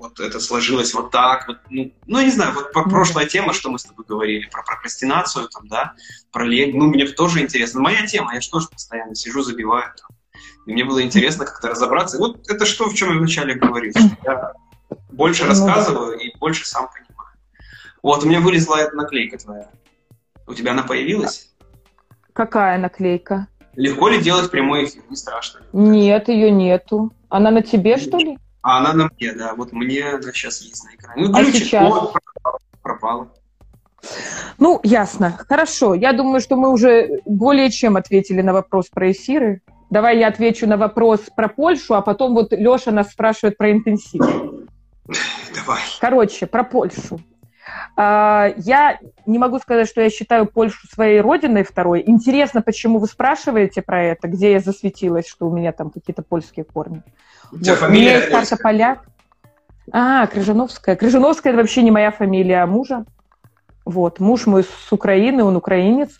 [0.00, 3.70] Вот это сложилось вот так, вот, ну, ну, не знаю, вот про прошлая тема, что
[3.70, 5.92] мы с тобой говорили, про прокрастинацию, там, да,
[6.32, 10.16] про лень, ну, мне тоже интересно, моя тема, я же тоже постоянно сижу, забиваю, там,
[10.66, 13.92] и мне было интересно как-то разобраться, и вот это что, в чем я вначале говорил,
[13.92, 14.52] что я
[15.12, 17.36] больше ну, рассказываю и больше сам понимаю.
[18.02, 19.68] Вот, у меня вылезла эта наклейка твоя.
[20.46, 21.52] У тебя она появилась?
[22.32, 23.48] Какая наклейка?
[23.76, 25.02] Легко ли делать прямой эфир?
[25.10, 25.60] Не страшно.
[25.72, 27.12] Нет, ее нету.
[27.28, 28.38] Она на тебе, что ли?
[28.62, 29.54] А она на мне, да.
[29.54, 31.28] Вот мне она сейчас есть на экране.
[31.28, 31.88] Ну, глючит, а сейчас?
[31.88, 32.14] Вот,
[32.82, 33.28] пропала.
[34.58, 35.38] Ну, ясно.
[35.48, 35.94] Хорошо.
[35.94, 39.62] Я думаю, что мы уже более чем ответили на вопрос про эфиры.
[39.90, 44.20] Давай я отвечу на вопрос про Польшу, а потом вот Леша нас спрашивает про интенсив.
[45.54, 45.80] Давай.
[46.00, 47.20] Короче, про Польшу.
[47.96, 52.02] А, я не могу сказать, что я считаю Польшу своей родиной второй.
[52.06, 56.64] Интересно, почему вы спрашиваете про это, где я засветилась, что у меня там какие-то польские
[56.64, 57.02] корни.
[57.52, 57.82] У, вот.
[57.82, 59.04] у меня есть карта поляк.
[59.92, 60.96] А, Крыжановская.
[60.96, 63.04] Крыжановская– это вообще не моя фамилия, а мужа.
[63.84, 66.10] Вот, муж мой с Украины, он украинец.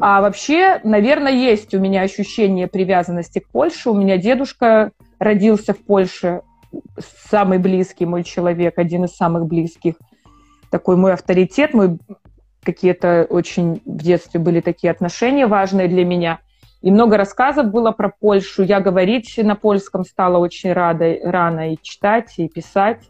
[0.00, 3.90] А вообще, наверное, есть у меня ощущение привязанности к Польше.
[3.90, 6.40] У меня дедушка родился в Польше,
[7.30, 9.94] самый близкий мой человек, один из самых близких–
[10.74, 11.98] такой мой авторитет, мой
[12.64, 16.40] какие-то очень в детстве были такие отношения важные для меня.
[16.84, 18.62] И много рассказов было про Польшу.
[18.62, 23.00] Я говорить на польском стала очень рада, рано и читать, и писать.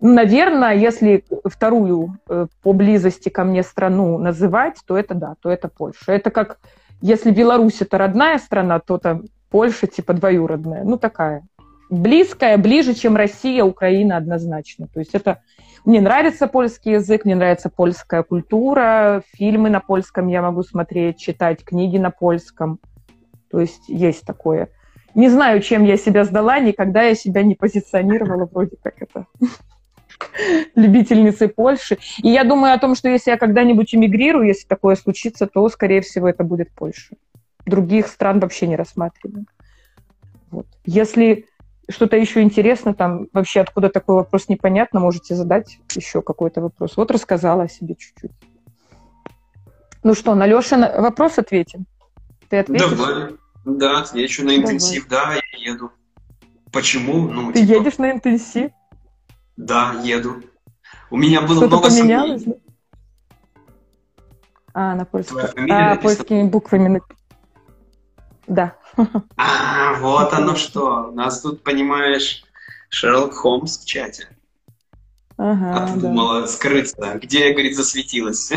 [0.00, 5.48] Ну, наверное, если вторую э, по близости ко мне страну называть, то это да, то
[5.48, 6.12] это Польша.
[6.12, 6.58] Это как,
[7.00, 10.84] если Беларусь это родная страна, то там Польша типа двоюродная.
[10.84, 11.42] Ну, такая.
[11.88, 14.88] Близкая, ближе, чем Россия, Украина однозначно.
[14.92, 15.40] То есть это
[15.84, 21.62] мне нравится польский язык, мне нравится польская культура, фильмы на польском я могу смотреть, читать
[21.62, 22.78] книги на польском.
[23.50, 24.70] То есть есть такое.
[25.14, 29.26] Не знаю, чем я себя сдала, никогда я себя не позиционировала вроде как это
[30.74, 31.98] любительницей Польши.
[32.22, 36.00] И я думаю о том, что если я когда-нибудь эмигрирую, если такое случится, то, скорее
[36.00, 37.14] всего, это будет Польша.
[37.66, 39.46] Других стран вообще не рассматриваю.
[40.50, 40.66] Вот.
[40.84, 41.46] Если
[41.88, 46.96] что-то еще интересно, там вообще откуда такой вопрос непонятно, можете задать еще какой-то вопрос.
[46.96, 48.32] Вот рассказала о себе чуть-чуть.
[50.02, 51.86] Ну что, на Лешин вопрос ответим?
[52.48, 52.90] Ты ответишь?
[52.90, 53.36] Давай.
[53.64, 55.08] Да, отвечу на интенсив.
[55.08, 55.36] Давай.
[55.36, 55.90] Да, я еду.
[56.70, 57.28] Почему?
[57.28, 57.78] Ну, Ты типа...
[57.78, 58.70] едешь на интенсив?
[59.56, 60.42] Да, еду.
[61.10, 62.42] У меня было Что-то много поменялось?
[62.42, 62.60] сомнений.
[64.74, 65.38] А, на польском.
[65.70, 67.00] А, польскими буквами.
[68.46, 68.76] Да.
[69.36, 71.08] А, вот оно что.
[71.10, 72.44] У нас тут, понимаешь,
[72.88, 74.28] Шерлок Холмс в чате.
[75.36, 76.00] Ага, а ты да.
[76.00, 77.18] думала скрыться.
[77.20, 78.52] Где, говорит, засветилась?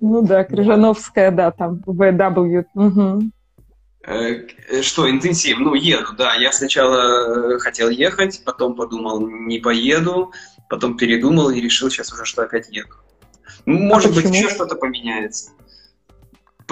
[0.00, 2.64] Ну да, Крыжановская, да, там, VW.
[4.04, 5.58] Э, что, интенсив?
[5.58, 6.34] Ну, еду, да.
[6.34, 10.32] Я сначала э, хотел ехать, потом подумал, не поеду,
[10.68, 12.96] потом передумал и решил сейчас уже, что опять еду.
[13.66, 15.50] Ну, может а быть, еще что-то поменяется.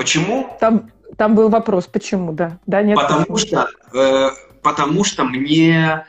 [0.01, 0.57] Почему?
[0.59, 2.59] Там, там был вопрос, почему, да.
[2.65, 3.37] да нет, потому, почему?
[3.37, 4.31] что, э,
[4.63, 6.07] потому что мне...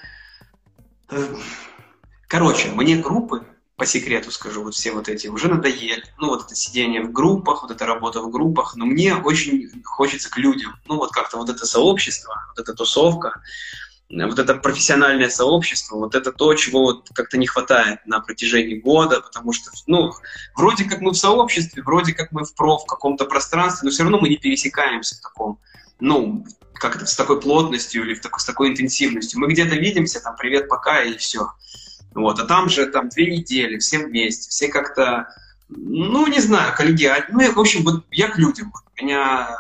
[1.09, 1.35] Э,
[2.29, 3.43] короче, мне группы
[3.75, 6.05] по секрету скажу, вот все вот эти уже надоели.
[6.19, 10.31] Ну, вот это сидение в группах, вот эта работа в группах, но мне очень хочется
[10.31, 10.77] к людям.
[10.85, 13.41] Ну, вот как-то вот это сообщество, вот эта тусовка,
[14.11, 19.21] вот это профессиональное сообщество, вот это то, чего вот как-то не хватает на протяжении года,
[19.21, 20.11] потому что, ну,
[20.55, 24.03] вроде как мы в сообществе, вроде как мы в проф в каком-то пространстве, но все
[24.03, 25.59] равно мы не пересекаемся в таком,
[25.99, 29.39] ну, как это, с такой плотностью или в такой, с такой интенсивностью.
[29.39, 31.51] Мы где-то видимся, там, привет, пока, и все.
[32.13, 35.27] Вот, а там же там две недели, все вместе, все как-то,
[35.69, 37.27] ну, не знаю, коллегиально.
[37.29, 38.73] Ну, в общем, вот я к людям.
[38.99, 39.57] Меня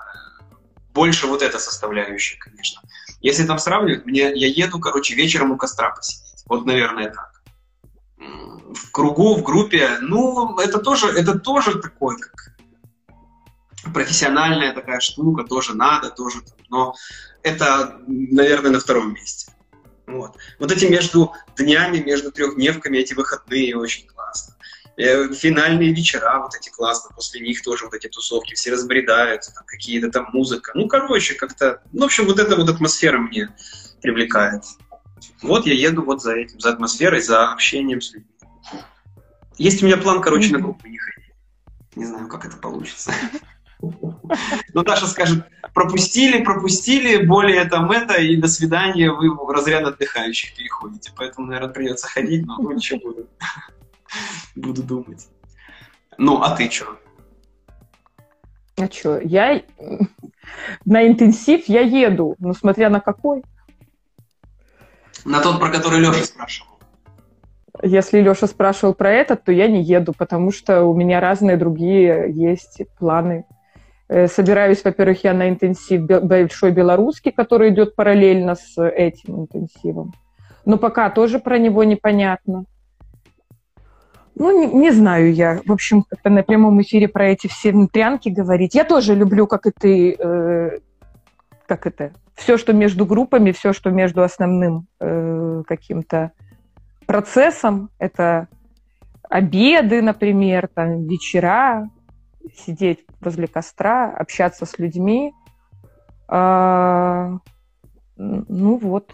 [0.93, 2.81] больше вот эта составляющая, конечно.
[3.21, 6.43] Если там сравнивать, мне, я еду, короче, вечером у костра посидеть.
[6.47, 7.41] Вот, наверное, так.
[8.17, 12.55] В кругу, в группе, ну, это тоже, это тоже такое, как
[13.93, 16.93] профессиональная такая штука, тоже надо, тоже, но
[17.43, 19.51] это, наверное, на втором месте.
[20.07, 20.35] Вот.
[20.59, 24.20] вот эти между днями, между трехдневками, эти выходные очень классно.
[24.97, 29.63] Э, финальные вечера вот эти классно, после них тоже вот эти тусовки, все разбредаются, там
[29.65, 30.71] какие-то там музыка.
[30.75, 31.81] Ну, короче, как-то...
[31.93, 33.49] Ну, в общем, вот эта вот атмосфера мне
[34.01, 34.63] привлекает.
[35.41, 38.29] Вот я еду вот за этим, за атмосферой, за общением с людьми.
[39.57, 41.33] Есть у меня план, короче, на группу не ходить.
[41.95, 43.13] Не знаю, как это получится.
[44.73, 50.55] Ну, Даша скажет, пропустили, пропустили, более там это, и до свидания, вы в разряд отдыхающих
[50.55, 51.11] переходите.
[51.17, 52.99] Поэтому, наверное, придется ходить, но ну, ничего
[54.55, 54.83] буду.
[54.83, 55.27] Думать.
[56.17, 56.97] Ну, а ты что?
[58.77, 59.61] А что, я
[60.85, 63.43] на интенсив я еду, но смотря на какой.
[65.25, 66.71] На тот, про который Леша спрашивал.
[67.83, 72.31] Если Леша спрашивал про этот, то я не еду, потому что у меня разные другие
[72.33, 73.45] есть планы.
[74.07, 80.13] Э, собираюсь, во-первых, я на интенсив большой белорусский, который идет параллельно с этим интенсивом.
[80.65, 82.65] Но пока тоже про него непонятно.
[84.35, 85.61] Ну, не, не знаю я.
[85.65, 88.75] В общем, как-то на прямом эфире про эти все внутрянки говорить.
[88.75, 90.79] Я тоже люблю, как и ты, э,
[91.67, 96.31] как это, все, что между группами, все, что между основным э, каким-то
[97.05, 97.89] процессом.
[97.99, 98.47] Это
[99.29, 101.89] обеды, например, там, вечера,
[102.55, 105.33] сидеть возле костра, общаться с людьми.
[106.27, 107.37] А,
[108.17, 109.13] ну вот,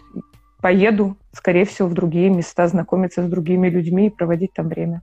[0.60, 5.02] поеду, скорее всего, в другие места, знакомиться с другими людьми и проводить там время.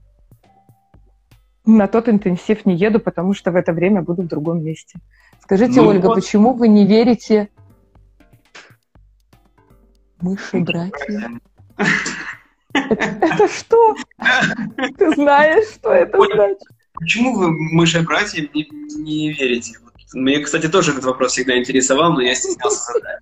[1.64, 5.00] На тот интенсив не еду, потому что в это время буду в другом месте.
[5.40, 6.16] Скажите, ну, Ольга, вот.
[6.16, 7.48] почему вы не верите
[10.20, 11.30] мыши братья?
[12.72, 13.96] Это что?
[14.98, 16.62] Ты знаешь, что это значит?
[16.94, 19.78] Почему вы мыши братьям не, не верите?
[20.14, 23.20] Мне, кстати, тоже этот вопрос всегда интересовал, но я стеснялся задать.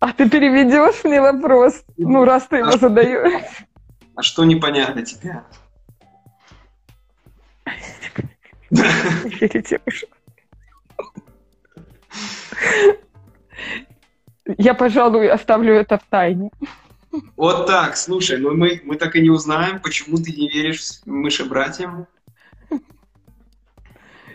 [0.00, 1.84] А ты переведешь мне вопрос?
[1.98, 3.66] Ну, раз ты его задаешь.
[4.16, 5.42] А что непонятно тебе?
[14.58, 16.50] Я, пожалуй, оставлю это в тайне.
[17.36, 22.06] Вот так, слушай, ну мы, мы так и не узнаем, почему ты не веришь мыши-братьям.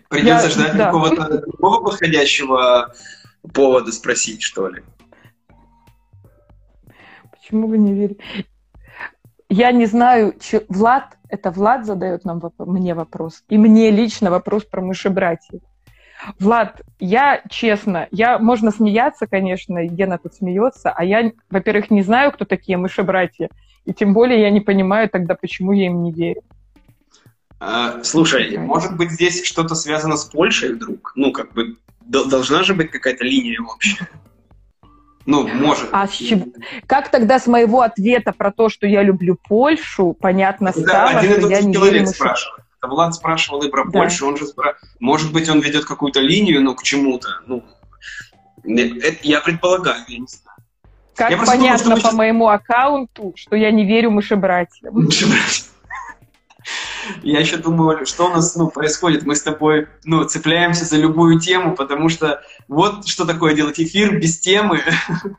[0.09, 0.85] Придется Я, ждать да.
[0.85, 2.93] какого-то другого подходящего
[3.53, 4.83] повода спросить, что ли.
[7.31, 8.23] Почему вы не верите?
[9.49, 10.65] Я не знаю, че...
[10.69, 15.61] Влад, это Влад задает нам мне вопрос, и мне лично вопрос про мыши-братьев.
[16.39, 22.31] Влад, я честно, я можно смеяться, конечно, Гена тут смеется, а я, во-первых, не знаю,
[22.31, 23.49] кто такие мыши-братья,
[23.85, 26.41] и тем более я не понимаю тогда, почему я им не верю.
[27.59, 31.13] А, слушай, может быть, здесь что-то связано с Польшей вдруг?
[31.15, 34.09] Ну, как бы, должна же быть какая-то линия общая.
[35.25, 35.89] Ну, может.
[35.91, 36.45] А чего?
[36.85, 41.39] как тогда с моего ответа про то, что я люблю Польшу, понятно да, стало, один
[41.39, 42.63] что я не верю спрашивает.
[42.83, 43.91] Влад спрашивал и про да.
[43.91, 44.75] Польшу, он же спра...
[44.99, 47.41] может быть, он ведет какую-то линию, но к чему-то.
[47.47, 47.63] Ну,
[48.63, 50.57] это я предполагаю, я не знаю.
[51.15, 55.09] Как Я понятно думал, что по сейчас- моему аккаунту, что я не верю мышебратьям.
[57.23, 59.25] Я еще думаю, что у нас ну, происходит.
[59.25, 64.19] Мы с тобой ну, цепляемся за любую тему, потому что вот что такое делать эфир
[64.19, 64.81] без темы.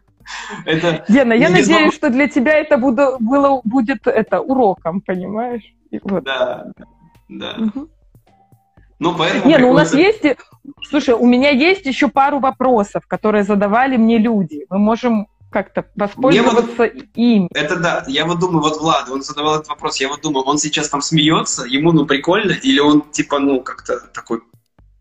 [0.65, 5.63] Это Гена, я надеюсь, что для тебя это буду- было, будет это уроком, понимаешь?
[5.93, 6.25] И вот.
[6.25, 6.67] да,
[7.29, 7.55] да.
[7.57, 7.89] Мгм.
[8.99, 10.23] Ну, поэтому Не, ну у нас есть...
[10.89, 14.67] Слушай, у меня есть еще пару вопросов, которые задавали мне люди.
[14.71, 17.49] Мы можем как-то воспользоваться ими.
[17.55, 18.05] Это да.
[18.09, 21.01] Я вот думаю, вот Влад, он задавал этот вопрос, я вот думаю, он сейчас там
[21.01, 24.43] смеется, ему ну прикольно, или он типа ну как-то такой,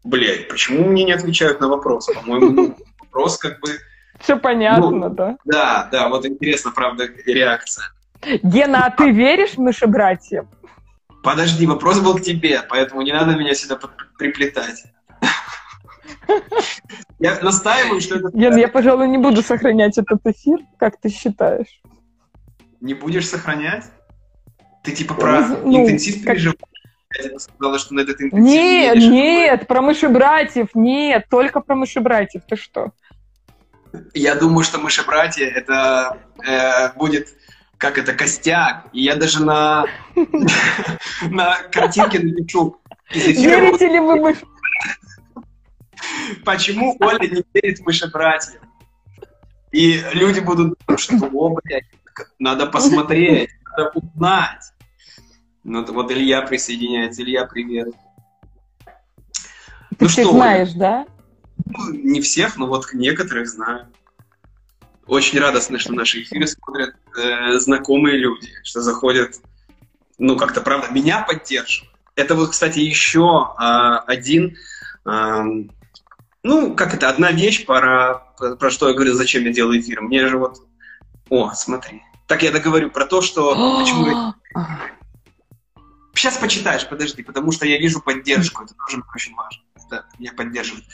[0.06, 2.06] блядь, почему мне не отвечают на вопрос?
[2.06, 3.68] По-моему, ну, вопрос как бы...
[4.22, 5.38] Все понятно, Ну, да?
[5.44, 7.88] Да, да, вот интересно, правда, реакция.
[8.42, 10.48] Гена, а ты веришь мышебратьям?
[11.22, 13.78] Подожди, вопрос был к тебе, поэтому не надо меня сюда
[14.18, 14.86] приплетать.
[17.20, 20.60] Я настаиваю, что это Ген, я, пожалуй, не буду сохранять этот эфир.
[20.78, 21.82] Как ты считаешь?
[22.86, 23.86] не будешь сохранять?
[24.84, 26.60] Ты типа Я про ну, интенсив как- переживаешь?
[27.24, 29.10] Я сказала, что на этот интенсив Нет, едешь.
[29.10, 32.44] нет, про мышебратьев, нет, только про мышебратьев.
[32.48, 32.92] Ты что?
[34.14, 37.30] Я думаю, что мыши-братья это э, будет
[37.78, 38.88] как это костяк.
[38.94, 39.86] И я даже на,
[41.30, 42.78] на картинке напишу
[43.12, 44.38] Верите ли вы мыш...
[46.44, 48.62] почему Оля не верит в мыши-братьев.
[49.72, 51.30] И люди будут думать, что,
[51.64, 51.86] блядь,
[52.40, 54.72] надо посмотреть, надо узнать.
[55.64, 57.24] Ну, вот Илья присоединяется.
[57.24, 57.90] Илья, привет.
[59.98, 61.06] Ты Ну всех что, знаешь, да?
[61.66, 63.88] Ну, Не всех, но вот некоторых знаю.
[65.08, 69.40] Очень радостно, что наши эфиры смотрят э, знакомые люди, что заходят,
[70.18, 71.94] ну, как-то, правда, меня поддерживают.
[72.16, 74.56] Это вот, кстати, еще а, один,
[76.46, 78.20] ну, как это, одна вещь, про,
[78.60, 80.02] про что я говорю, зачем я делаю эфир.
[80.02, 80.60] Мне же вот,
[81.30, 82.04] о, смотри.
[82.28, 83.56] Так я договорю про то, что...
[83.80, 84.36] почему я-
[86.14, 89.64] Сейчас почитаешь, подожди, потому что я вижу поддержку, это тоже очень важно.
[89.76, 90.86] Это меня поддерживает.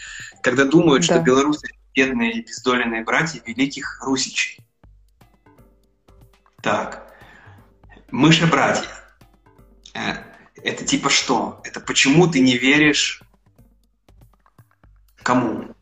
[0.42, 1.22] Когда думают, что Да.
[1.22, 4.66] белорусы бедные и бездоленные братья великих русичей.
[6.64, 7.08] Так.
[8.10, 8.88] Мыши-братья.
[9.94, 10.16] Э,
[10.64, 11.60] Это типа что?
[11.66, 13.22] Это почему ты не веришь?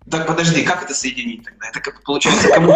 [0.10, 1.68] Так, подожди, как это соединить тогда?
[1.70, 2.74] Это как получается кому?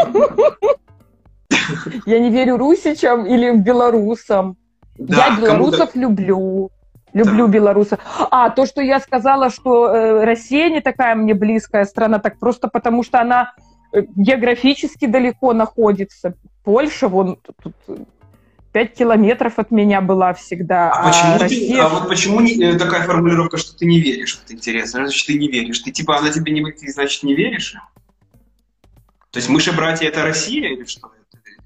[2.05, 4.57] Я не верю русичам или белорусам.
[4.97, 6.69] Да, я белорусов люблю.
[7.13, 7.53] Люблю Да.
[7.53, 7.99] белорусов.
[8.31, 12.67] А, то, что я сказала, что э, Россия не такая мне близкая страна, так просто
[12.67, 13.53] потому, что она
[13.91, 16.33] э, географически далеко находится.
[16.63, 17.75] Польша, вон тут,
[18.73, 20.91] пять километров от меня была всегда.
[20.91, 21.83] А, почему ты- Россия...
[21.85, 24.37] а вот почему не- э, такая формулировка, что ты не веришь?
[24.41, 25.05] Вот интересно.
[25.05, 25.79] Значит, ты не веришь.
[25.79, 27.75] Ты типа, она тебе не ты, значит, не веришь?
[29.31, 31.11] То есть мыши-братья это Россия или что?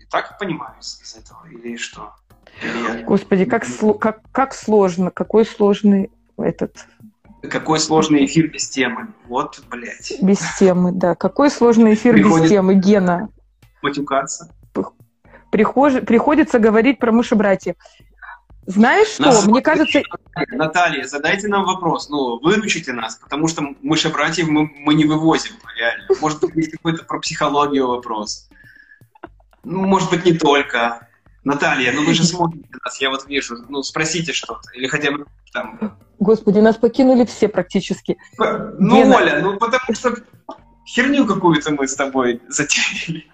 [0.09, 1.39] Так понимаю из, из этого?
[1.51, 2.13] Или что?
[2.61, 6.85] Или я- Господи, как, сло- как, как сложно, какой сложный этот,
[7.49, 9.07] Какой сложный эфир без темы.
[9.27, 10.13] Вот, блядь.
[10.21, 11.15] без темы, да.
[11.15, 13.29] Какой сложный эфир Приходит- без темы, Гена.
[13.81, 14.53] Матюкаться.
[15.51, 17.75] Прихож- Приходится говорить про мыши-братьев.
[18.65, 20.01] Знаешь что, Нас- мне кажется,
[20.51, 22.09] Наталья, задайте нам вопрос.
[22.09, 26.05] Ну, выручите нас, потому что мыши-братьев мы, мы не вывозим, реально.
[26.19, 28.49] Может быть, есть какой-то про психологию вопрос.
[29.63, 31.07] Ну, может быть, не только.
[31.45, 33.55] Наталья, ну вы же смотрите нас, я вот вижу.
[33.69, 34.69] Ну, спросите что-то.
[34.73, 35.97] Или хотя бы там...
[36.19, 38.17] господи, нас покинули все практически.
[38.37, 39.15] Ну, Гена.
[39.15, 40.13] Оля, ну потому что
[40.85, 43.27] херню какую-то мы с тобой затеяли.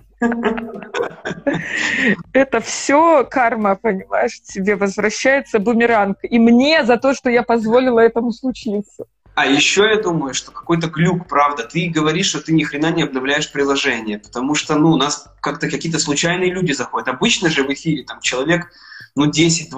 [2.34, 6.18] Это все карма, понимаешь, тебе возвращается бумеранг.
[6.24, 9.06] И мне за то, что я позволила этому случиться.
[9.36, 11.64] А еще я думаю, что какой-то глюк, правда.
[11.64, 15.70] Ты говоришь, что ты ни хрена не обновляешь приложение, потому что, ну, у нас как-то
[15.70, 17.08] какие-то случайные люди заходят.
[17.08, 18.72] Обычно же в эфире там человек,
[19.16, 19.70] ну, 10-20,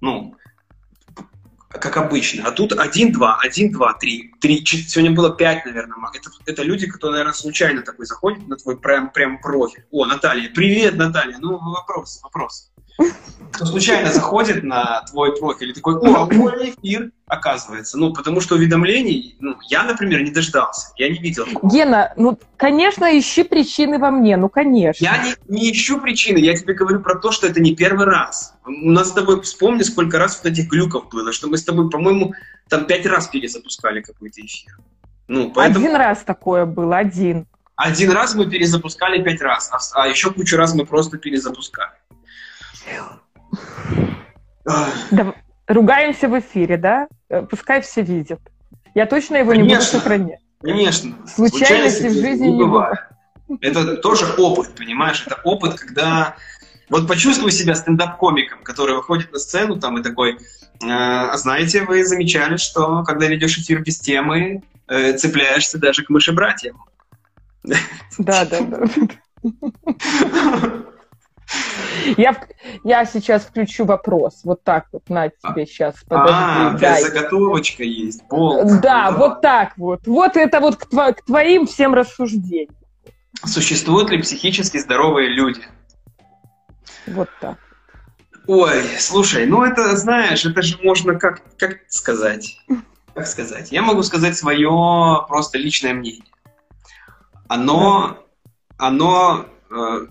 [0.00, 0.36] ну,
[1.68, 2.46] как обычно.
[2.46, 5.96] А тут 1, 2, 1, 2, 3, 3, сегодня было 5, наверное.
[6.14, 9.84] Это, это люди, которые, наверное, случайно такой заходят на твой прям, прям профиль.
[9.90, 11.36] О, Наталья, привет, Наталья.
[11.38, 12.70] Ну, вопрос, вопрос.
[13.52, 17.98] Кто случайно заходит на твой профиль и такой, о, прикольный эфир, оказывается.
[17.98, 20.92] Ну, потому что уведомлений, ну, я, например, не дождался.
[20.96, 21.46] Я не видел.
[21.46, 21.72] такого.
[21.72, 25.02] Гена, ну, конечно, ищи причины во мне, ну, конечно.
[25.02, 28.54] Я не, не ищу причины, я тебе говорю про то, что это не первый раз.
[28.64, 31.90] У нас с тобой, вспомни, сколько раз вот этих глюков было, что мы с тобой,
[31.90, 32.34] по-моему,
[32.68, 34.78] там пять раз перезапускали какой-то эфир.
[35.26, 37.46] Ну, поэтому Один раз такое было, один.
[37.76, 41.97] один раз мы перезапускали пять раз, а, а еще кучу раз мы просто перезапускали.
[45.10, 45.34] Да,
[45.66, 47.08] ругаемся в эфире, да?
[47.28, 48.40] Э, Пускай все видят.
[48.94, 49.98] Я точно его не буду Конечно.
[49.98, 50.40] сохранять.
[50.60, 51.14] Конечно.
[51.26, 52.98] Случайности в жизни не бывает.
[53.60, 55.24] Это тоже опыт, понимаешь?
[55.26, 56.36] Это опыт, когда...
[56.90, 60.38] Вот почувствуй себя стендап-комиком, который выходит на сцену там и такой,
[60.82, 66.82] «А, знаете, вы замечали, что когда ведешь эфир без темы, э, цепляешься даже к мышебратьям.
[68.18, 68.80] Да, да, да.
[72.16, 72.36] Я,
[72.84, 74.40] я сейчас включу вопрос.
[74.44, 75.96] Вот так вот, на тебе сейчас.
[76.08, 77.02] Подожди, а, дай.
[77.02, 78.22] заготовочка есть.
[78.28, 78.80] Болт.
[78.80, 80.06] Да, вот так вот.
[80.06, 82.74] Вот это вот к, тво, к твоим всем рассуждениям.
[83.44, 85.62] Существуют ли психически здоровые люди?
[87.06, 87.58] Вот так.
[88.46, 92.58] Ой, слушай, ну это, знаешь, это же можно как, как сказать?
[93.14, 93.70] Как сказать?
[93.72, 96.24] Я могу сказать свое просто личное мнение.
[97.46, 98.24] Оно,
[98.78, 100.06] оно э,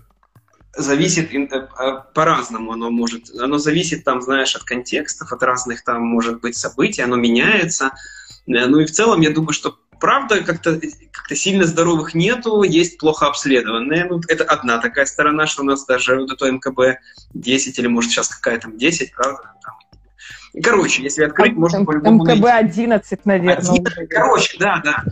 [0.78, 6.02] зависит э, э, по-разному, оно может, оно зависит там, знаешь, от контекстов, от разных там,
[6.02, 7.90] может быть, событий, оно меняется.
[8.46, 10.80] Э, ну и в целом, я думаю, что правда как-то
[11.12, 14.04] как сильно здоровых нету, есть плохо обследованные.
[14.04, 17.00] Ну, это одна такая сторона, что у нас даже вот это МКБ
[17.34, 19.52] 10 или может сейчас какая там 10, правда?
[19.62, 19.74] Там.
[20.62, 23.56] Короче, если открыть, можно по-любому МКБ 11, наверное.
[23.56, 25.04] 11, короче, да, да.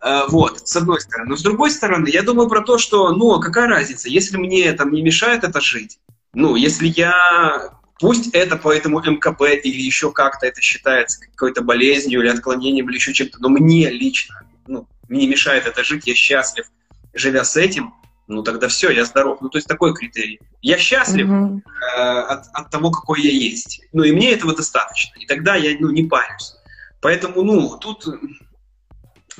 [0.00, 1.30] Э, вот, с одной стороны.
[1.30, 4.72] Но с другой стороны, я думаю про то, что, ну, а какая разница, если мне
[4.72, 5.98] там не мешает это жить,
[6.34, 12.20] ну, если я, пусть это по этому МКБ или еще как-то это считается какой-то болезнью
[12.20, 16.66] или отклонением или еще чем-то, но мне лично, ну, мне мешает это жить, я счастлив,
[17.12, 17.94] живя с этим,
[18.28, 19.38] ну, тогда все, я здоров.
[19.40, 20.38] Ну, то есть такой критерий.
[20.60, 21.60] Я счастлив mm-hmm.
[21.96, 23.80] э, от, от того, какой я есть.
[23.94, 25.18] Ну, и мне этого достаточно.
[25.18, 26.54] И тогда я, ну, не парюсь.
[27.00, 28.06] Поэтому, ну, тут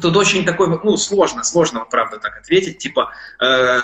[0.00, 2.78] Тут очень такой, ну, сложно, сложно, правда, так ответить.
[2.78, 3.80] Типа, э,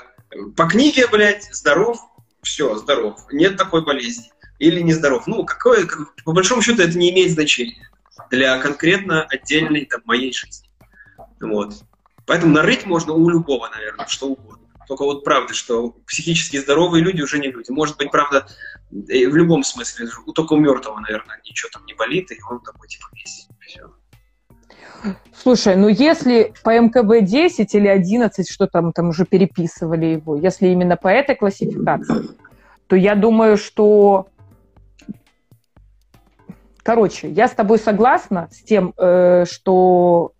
[0.56, 1.98] по книге, блядь, здоров,
[2.42, 3.20] все, здоров.
[3.32, 4.30] Нет такой болезни.
[4.58, 5.26] Или не здоров.
[5.26, 5.86] Ну, какое,
[6.24, 7.90] по большому счету, это не имеет значения
[8.30, 10.68] для конкретно отдельной там, моей жизни.
[11.40, 11.74] Вот.
[12.26, 14.68] Поэтому нарыть можно у любого, наверное, что угодно.
[14.86, 17.70] Только вот правда, что психически здоровые люди уже не люди.
[17.70, 18.46] Может быть, правда,
[18.90, 23.08] в любом смысле, только у мертвого, наверное, ничего там не болит, и он такой, типа,
[23.12, 23.48] весь.
[25.36, 30.68] Слушай, ну если по МКБ 10 или 11, что там, там уже переписывали его, если
[30.68, 32.28] именно по этой классификации,
[32.86, 34.28] то я думаю, что...
[36.82, 40.32] Короче, я с тобой согласна с тем, э, что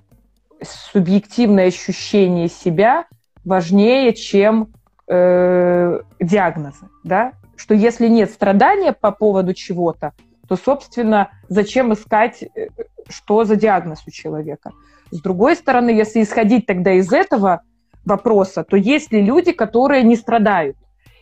[0.63, 3.07] субъективное ощущение себя
[3.45, 4.69] важнее, чем
[5.07, 7.33] э, диагнозы, да?
[7.57, 10.13] Что если нет страдания по поводу чего-то,
[10.49, 12.69] то, собственно, зачем искать, э,
[13.09, 14.73] что за диагноз у человека?
[15.11, 17.63] С другой стороны, если исходить тогда из этого
[18.05, 20.77] вопроса, то есть ли люди, которые не страдают?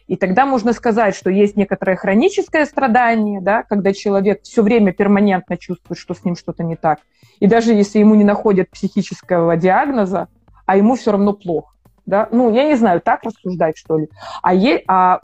[0.08, 5.56] И тогда можно сказать, что есть некоторое хроническое страдание, да, когда человек все время перманентно
[5.56, 6.98] чувствует, что с ним что-то не так.
[7.40, 10.28] И даже если ему не находят психического диагноза,
[10.66, 11.72] а ему все равно плохо.
[12.04, 12.28] Да?
[12.32, 14.08] Ну, я не знаю, так рассуждать, что ли.
[14.42, 15.20] А, е- а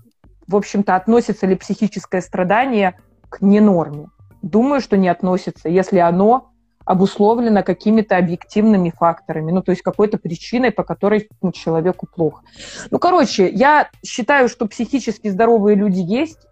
[0.46, 2.98] в общем-то, относится ли психическое страдание
[3.28, 4.08] к ненорме.
[4.42, 6.50] Думаю, что не относится, если оно
[6.84, 12.42] обусловлено какими-то объективными факторами, ну, то есть какой-то причиной, по которой ну, человеку плохо.
[12.90, 16.46] Ну, короче, я считаю, что психически здоровые люди есть.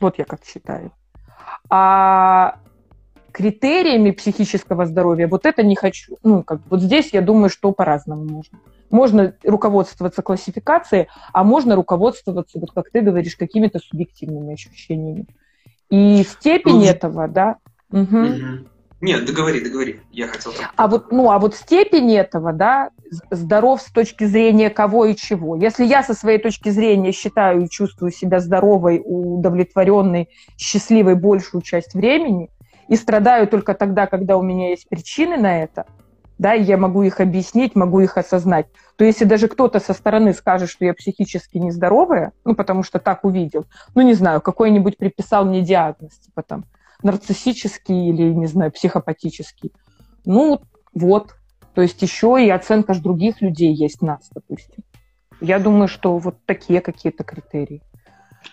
[0.00, 0.90] Вот я как считаю.
[1.70, 2.56] А
[3.30, 6.16] критериями психического здоровья вот это не хочу.
[6.24, 8.58] Ну, как вот здесь я думаю, что по-разному можно.
[8.90, 15.26] Можно руководствоваться классификацией, а можно руководствоваться, вот как ты говоришь, какими-то субъективными ощущениями.
[15.92, 17.56] И степень ну, этого, да.
[17.90, 18.16] Угу.
[19.02, 20.00] Нет, договори, договори.
[20.10, 20.72] Я хотел так.
[20.74, 22.88] А вот, ну, а вот степень этого, да,
[23.30, 25.54] здоров с точки зрения кого и чего.
[25.54, 31.92] Если я со своей точки зрения считаю и чувствую себя здоровой, удовлетворенной, счастливой большую часть
[31.92, 32.48] времени,
[32.88, 35.84] и страдаю только тогда, когда у меня есть причины на это,
[36.42, 38.66] да, я могу их объяснить, могу их осознать,
[38.96, 43.24] то если даже кто-то со стороны скажет, что я психически нездоровая, ну, потому что так
[43.24, 46.64] увидел, ну, не знаю, какой-нибудь приписал мне диагноз, типа там
[47.04, 49.72] нарциссический или, не знаю, психопатический,
[50.24, 50.60] ну,
[50.92, 51.36] вот.
[51.74, 54.82] То есть еще и оценка ж других людей есть нас, допустим.
[55.40, 57.82] Я думаю, что вот такие какие-то критерии.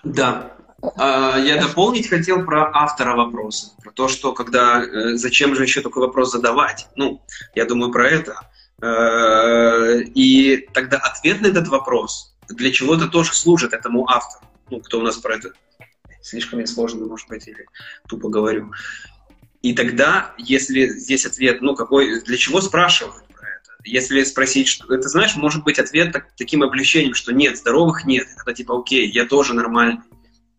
[0.03, 0.51] Да,
[0.81, 6.05] я дополнить хотел про автора вопроса, про то, что когда, э, зачем же еще такой
[6.05, 6.87] вопрос задавать.
[6.95, 7.21] Ну,
[7.55, 8.35] я думаю про это.
[8.81, 14.45] Э, и тогда ответ на этот вопрос для чего-то тоже служит этому автору.
[14.69, 15.51] Ну, кто у нас про это
[16.21, 17.65] слишком сложно, может быть, или
[18.07, 18.71] тупо говорю.
[19.61, 23.71] И тогда, если здесь ответ, ну, какой, для чего спрашивают про это?
[23.83, 28.27] Если спросить, что это, знаешь, может быть ответ так, таким облегчением, что нет, здоровых нет.
[28.41, 30.01] Это типа, окей, я тоже нормальный.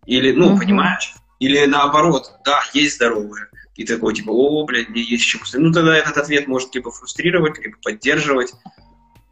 [0.07, 0.59] Или, ну, mm-hmm.
[0.59, 1.15] понимаешь?
[1.39, 3.47] Или наоборот, да, есть здоровые.
[3.75, 5.43] И такой, типа, о, блядь, мне есть чему.
[5.55, 8.53] Ну, тогда этот ответ может, типа, фрустрировать, либо поддерживать.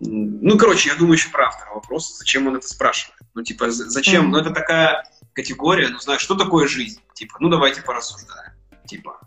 [0.01, 3.21] Ну, короче, я думаю еще про автора вопроса, зачем он это спрашивает.
[3.35, 4.27] Ну, типа, зачем?
[4.27, 4.31] Mm-hmm.
[4.31, 5.05] Ну, это такая
[5.35, 7.01] категория, ну, знаешь, что такое жизнь?
[7.15, 8.53] Типа, ну, давайте порассуждаем.
[8.87, 9.21] Типа.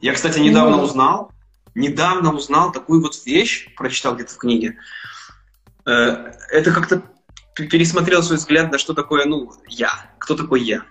[0.00, 0.84] Я, кстати, недавно mm-hmm.
[0.84, 1.32] узнал,
[1.74, 4.78] недавно узнал такую вот вещь, прочитал где-то в книге.
[5.86, 7.02] Э, это как-то
[7.54, 9.90] пересмотрел свой взгляд на что такое, ну, я.
[10.18, 10.82] Кто такой я?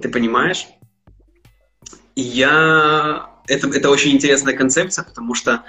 [0.00, 0.66] Ты понимаешь?
[2.14, 3.30] Я...
[3.46, 5.64] Это, это очень интересная концепция, потому что,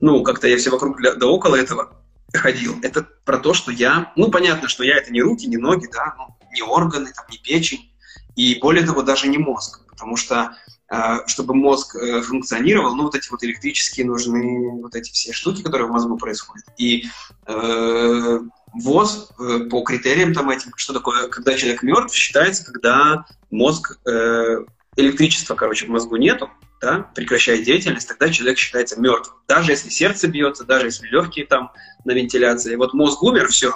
[0.00, 2.02] ну, как-то я все вокруг да около этого
[2.34, 2.78] ходил.
[2.82, 4.12] Это про то, что я...
[4.16, 7.38] Ну, понятно, что я это не руки, не ноги, да, ну, не органы, там, не
[7.38, 7.92] печень.
[8.36, 9.86] И более того, даже не мозг.
[9.88, 10.56] Потому что
[10.90, 15.62] э, чтобы мозг э, функционировал, ну, вот эти вот электрические нужны вот эти все штуки,
[15.62, 16.64] которые в мозгу происходят.
[16.78, 17.06] И
[17.46, 18.40] э,
[18.72, 24.64] ВОЗ э, по критериям там этим, что такое, когда человек мертв, считается, когда мозг, э,
[24.96, 26.50] электричества, короче, в мозгу нету,
[26.80, 29.36] да, прекращает деятельность, тогда человек считается мертвым.
[29.46, 31.72] Даже если сердце бьется, даже если легкие там
[32.04, 32.76] на вентиляции.
[32.76, 33.74] Вот мозг умер, все,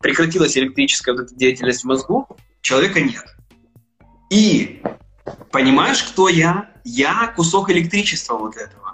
[0.00, 2.28] прекратилась электрическая вот эта деятельность в мозгу,
[2.62, 3.24] человека нет.
[4.30, 4.82] И
[5.52, 6.70] понимаешь, кто я?
[6.84, 8.92] Я кусок электричества вот этого.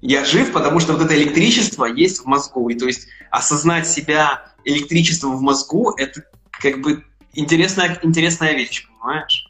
[0.00, 2.68] Я жив, потому что вот это электричество есть в мозгу.
[2.70, 9.46] И то есть осознать себя электричеством в мозгу, это как бы интересная, интересная вещь, понимаешь?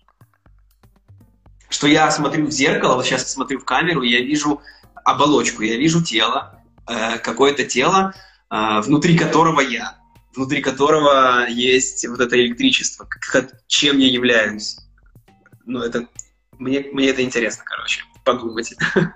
[1.69, 4.61] Что я смотрю в зеркало, вот сейчас смотрю в камеру, я вижу
[5.05, 8.13] оболочку, я вижу тело, э, какое-то тело,
[8.51, 9.99] э, внутри которого я,
[10.35, 14.79] внутри которого есть вот это электричество, как, чем я являюсь.
[15.65, 16.09] Ну, это
[16.59, 18.75] мне, мне это интересно, короче, подумать.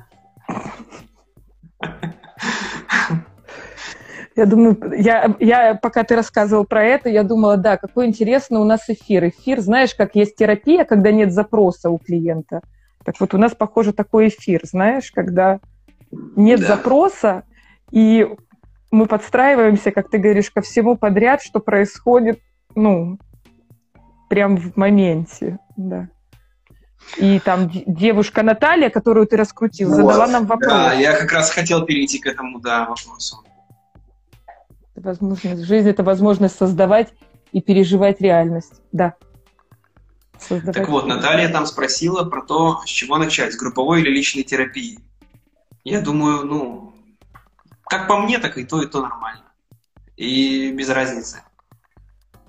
[4.37, 8.65] Я думаю, я, я, пока ты рассказывал про это, я думала, да, какой интересный у
[8.65, 9.29] нас эфир.
[9.29, 12.61] Эфир, знаешь, как есть терапия, когда нет запроса у клиента.
[13.05, 15.61] Так вот, у нас, похоже, такой эфир, знаешь, когда
[16.11, 16.67] нет да.
[16.67, 17.45] запроса,
[17.93, 18.27] и
[18.91, 22.41] мы подстраиваемся, как ты говоришь, ко всему подряд, что происходит,
[22.75, 23.19] ну,
[24.29, 26.09] прям в моменте, да.
[27.19, 29.97] И там девушка Наталья, которую ты раскрутил, вот.
[29.97, 30.73] задала нам вопрос.
[30.73, 33.44] Да, я как раз хотел перейти к этому, да, вопросу.
[35.05, 37.13] Возможность, жизнь– это возможность создавать
[37.53, 39.15] и переживать реальность, да.
[40.39, 44.45] Создавать так вот, Наталья там спросила про то, с чего начать, с групповой или личной
[44.45, 44.99] терапии.
[45.85, 46.95] Я думаю, ну,
[47.85, 49.45] как по мне, так и то, и то нормально.
[50.17, 51.43] И без разницы.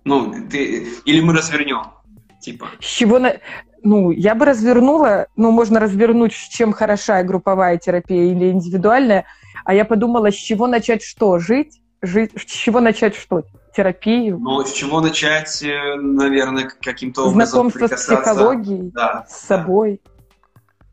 [0.06, 1.92] Ну, ты, или мы развернем,
[2.40, 2.70] типа.
[2.80, 3.34] С чего на
[3.84, 9.26] ну, я бы развернула, ну, можно развернуть, чем хороша групповая терапия или индивидуальная,
[9.64, 11.38] а я подумала, с чего начать что?
[11.38, 11.82] Жить?
[12.06, 12.32] Жить?
[12.36, 13.44] С чего начать что?
[13.76, 14.38] Терапию?
[14.40, 20.00] Ну, с чего начать, э, наверное, каким-то образом Знакомство с психологией, да, с собой.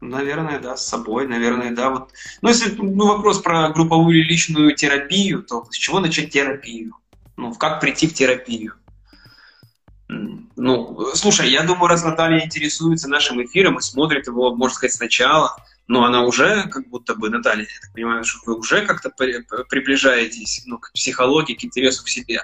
[0.00, 1.90] Наверное, да, с собой, наверное, да.
[1.90, 2.10] Вот.
[2.40, 6.96] Ну, если ну, вопрос про групповую или личную терапию, то с чего начать терапию?
[7.36, 8.74] Ну, как прийти в терапию?
[10.08, 15.56] Ну, слушай, я думаю, раз Наталья интересуется нашим эфиром и смотрит его, можно сказать, сначала,
[15.92, 20.62] но она уже как будто бы, Наталья, я так понимаю, что вы уже как-то приближаетесь
[20.64, 22.40] ну, к психологии, к интересу к себе.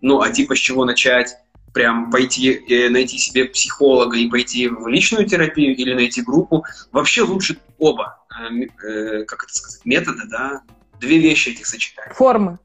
[0.00, 1.36] Ну, а типа с чего начать?
[1.74, 6.64] Прям пойти, э, найти себе психолога и пойти в личную терапию или найти группу.
[6.92, 10.62] Вообще лучше оба, э, э, как это сказать, метода, да?
[11.00, 12.14] Две вещи этих сочетать.
[12.14, 12.60] Формы.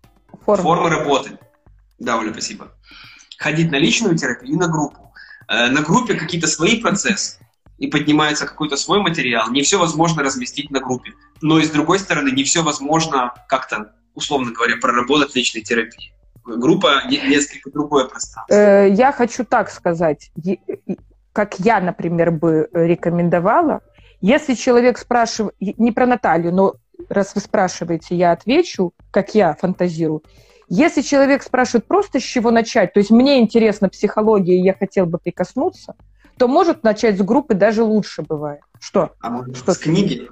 [0.45, 1.39] Формы, Формы работы.
[1.97, 2.71] Да, Оля, спасибо
[3.39, 5.13] ходить на личную терапию и на группу.
[5.47, 7.39] На группе какие-то свои процессы,
[7.77, 9.49] и поднимается какой-то свой материал.
[9.51, 11.11] Не все возможно разместить на группе.
[11.41, 16.13] Но и с другой стороны, не все возможно как-то, условно говоря, проработать в личной терапии.
[16.43, 18.53] Группа несколько другое пространство.
[18.53, 20.31] Э, я хочу так сказать.
[21.33, 23.81] Как я, например, бы рекомендовала,
[24.21, 26.75] если человек спрашивает, не про Наталью, но
[27.09, 30.23] раз вы спрашиваете, я отвечу, как я фантазирую.
[30.69, 35.05] Если человек спрашивает просто с чего начать, то есть мне интересна психология, и я хотел
[35.05, 35.95] бы прикоснуться,
[36.37, 38.61] то может начать с группы даже лучше бывает.
[38.79, 39.11] Что?
[39.19, 40.27] А можно что с книги?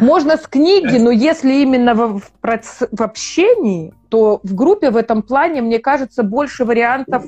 [0.00, 5.22] Можно с книги, но если именно в, в, в общении, то в группе в этом
[5.22, 7.24] плане, мне кажется, больше вариантов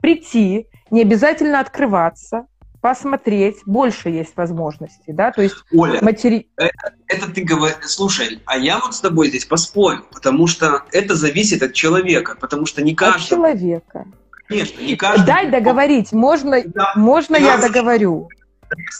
[0.00, 2.46] прийти, не обязательно открываться,
[2.80, 6.48] посмотреть, больше есть возможностей, да, то есть Оля, матери...
[6.56, 11.14] это, это ты говоришь, слушай, а я вот с тобой здесь поспорю, потому что это
[11.14, 13.22] зависит от человека, потому что не каждый...
[13.22, 14.06] От человека.
[14.52, 15.26] Конечно, не каждый...
[15.26, 18.28] Дай договорить, можно, да, можно я договорю?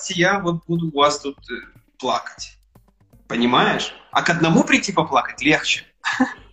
[0.09, 1.55] Я вот буду у вас тут э,
[1.98, 2.59] плакать,
[3.28, 3.94] понимаешь?
[4.11, 5.84] А к одному прийти поплакать легче.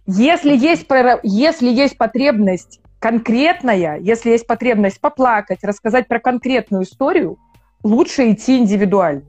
[0.06, 0.88] Если есть,
[1.24, 7.38] если есть потребность конкретная, если есть потребность поплакать, рассказать про конкретную историю,
[7.84, 9.24] лучше идти индивидуально.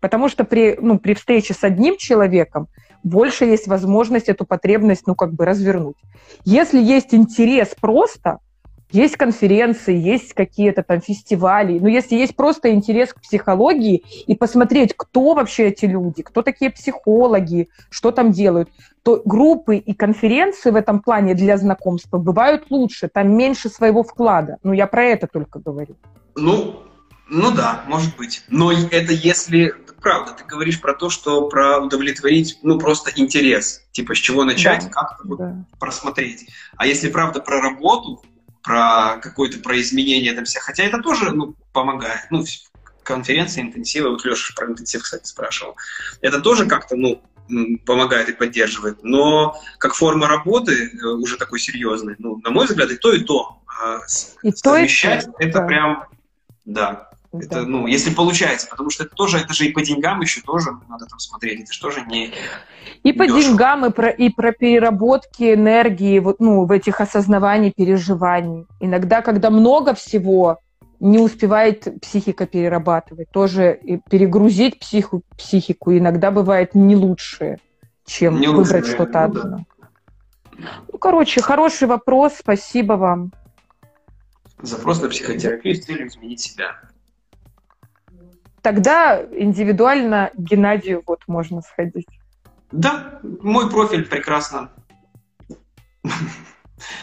[0.00, 2.66] Потому что при, ну, при встрече с одним человеком
[3.04, 5.96] больше есть возможность эту потребность, ну, как бы развернуть.
[6.44, 8.38] Если есть интерес просто,
[8.92, 11.78] есть конференции, есть какие-то там фестивали.
[11.78, 16.70] Но если есть просто интерес к психологии и посмотреть, кто вообще эти люди, кто такие
[16.70, 18.68] психологи, что там делают,
[19.02, 24.58] то группы и конференции в этом плане для знакомства бывают лучше, там меньше своего вклада.
[24.62, 25.96] Ну, я про это только говорю.
[26.36, 26.82] Ну,
[27.28, 28.44] ну да, может быть.
[28.48, 33.82] Но это если правда, ты говоришь про то, что про удовлетворить, ну, просто интерес.
[33.92, 35.64] Типа, с чего начать, да, как-то да.
[35.78, 36.48] просмотреть.
[36.76, 38.22] А если правда про работу,
[38.62, 42.26] про какое-то про изменение там вся, хотя это тоже ну, помогает.
[42.30, 42.44] Ну,
[43.02, 45.76] конференции, интенсивы, вот Леша про интенсив, кстати, спрашивал.
[46.20, 47.22] Это тоже как-то, ну,
[47.84, 49.02] помогает и поддерживает.
[49.02, 53.20] Но как форма работы э, уже такой серьезной, ну, на мой взгляд, и то, и
[53.20, 53.62] то.
[53.66, 53.98] А
[54.42, 55.66] и совмещать то, и то, это да.
[55.66, 56.04] прям,
[56.64, 60.42] да, это, ну, если получается, потому что это тоже, это же и по деньгам еще
[60.42, 62.32] тоже надо там смотреть, это же тоже не
[63.02, 68.66] И по деньгам, и про, и про переработки энергии, вот, ну, в этих осознаваний, переживаний.
[68.80, 70.58] Иногда, когда много всего,
[71.00, 73.28] не успевает психика перерабатывать.
[73.30, 77.58] Тоже перегрузить психу, психику иногда бывает не лучше,
[78.06, 79.42] чем не выбрать что-то ну, одно.
[79.42, 80.66] Да.
[80.92, 83.32] Ну, короче, хороший вопрос, спасибо вам.
[84.60, 86.76] Запрос на психотерапию с целью изменить себя
[88.62, 92.06] тогда индивидуально Геннадию вот можно сходить.
[92.70, 94.70] Да, мой профиль прекрасно.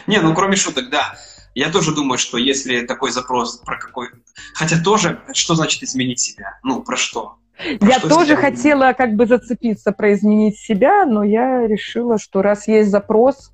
[0.06, 1.14] Не, ну кроме шуток, да.
[1.54, 4.08] Я тоже думаю, что если такой запрос про какой...
[4.54, 6.58] Хотя тоже, что значит изменить себя?
[6.62, 7.36] Ну, про что?
[7.56, 12.40] Про я что тоже хотела как бы зацепиться про изменить себя, но я решила, что
[12.42, 13.52] раз есть запрос,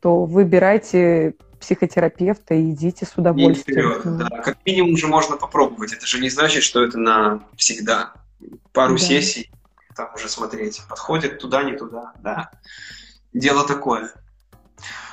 [0.00, 1.34] то выбирайте
[1.66, 4.00] психотерапевта и идите с удовольствием.
[4.00, 4.28] Вперед, да.
[4.40, 5.92] Как минимум уже можно попробовать.
[5.92, 8.14] Это же не значит, что это на всегда.
[8.72, 8.98] Пару да.
[8.98, 9.50] сессий
[9.96, 10.80] там уже смотреть.
[10.88, 12.12] Подходит туда, не туда.
[12.22, 12.50] Да.
[13.32, 14.12] Дело такое.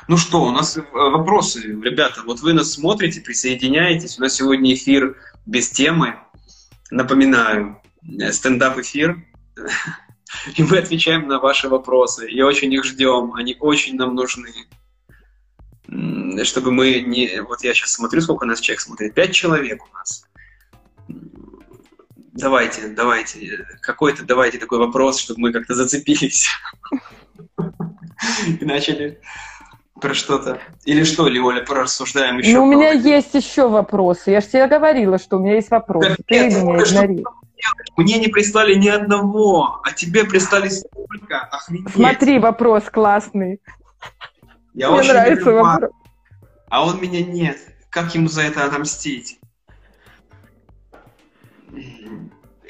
[0.07, 2.21] Ну что, у нас э, вопросы, ребята.
[2.23, 4.19] Вот вы нас смотрите, присоединяетесь.
[4.19, 6.19] У нас сегодня эфир без темы.
[6.91, 9.25] Напоминаю, э, стендап-эфир.
[10.55, 12.29] И мы отвечаем на ваши вопросы.
[12.29, 13.33] И очень их ждем.
[13.33, 14.53] Они очень нам нужны
[16.43, 17.41] чтобы мы не...
[17.41, 19.13] Вот я сейчас смотрю, сколько у нас человек смотрит.
[19.13, 20.25] Пять человек у нас.
[22.33, 26.47] Давайте, давайте, какой-то давайте такой вопрос, чтобы мы как-то зацепились.
[28.59, 29.19] И начали
[30.01, 30.59] про что-то.
[30.85, 32.53] Или что, ли, Оля, порассуждаем еще?
[32.53, 34.31] Ну, у меня есть еще вопросы.
[34.31, 36.15] Я же тебе говорила, что у меня есть вопросы.
[36.27, 37.23] Ты меня.
[37.95, 41.39] Мне не прислали ни одного, а тебе прислали столько.
[41.51, 41.93] Охренеть.
[41.93, 43.61] Смотри, вопрос классный.
[44.73, 45.91] Я Мне очень нравится люблю вопрос.
[46.73, 47.59] А он меня нет.
[47.91, 49.39] Как ему за это отомстить?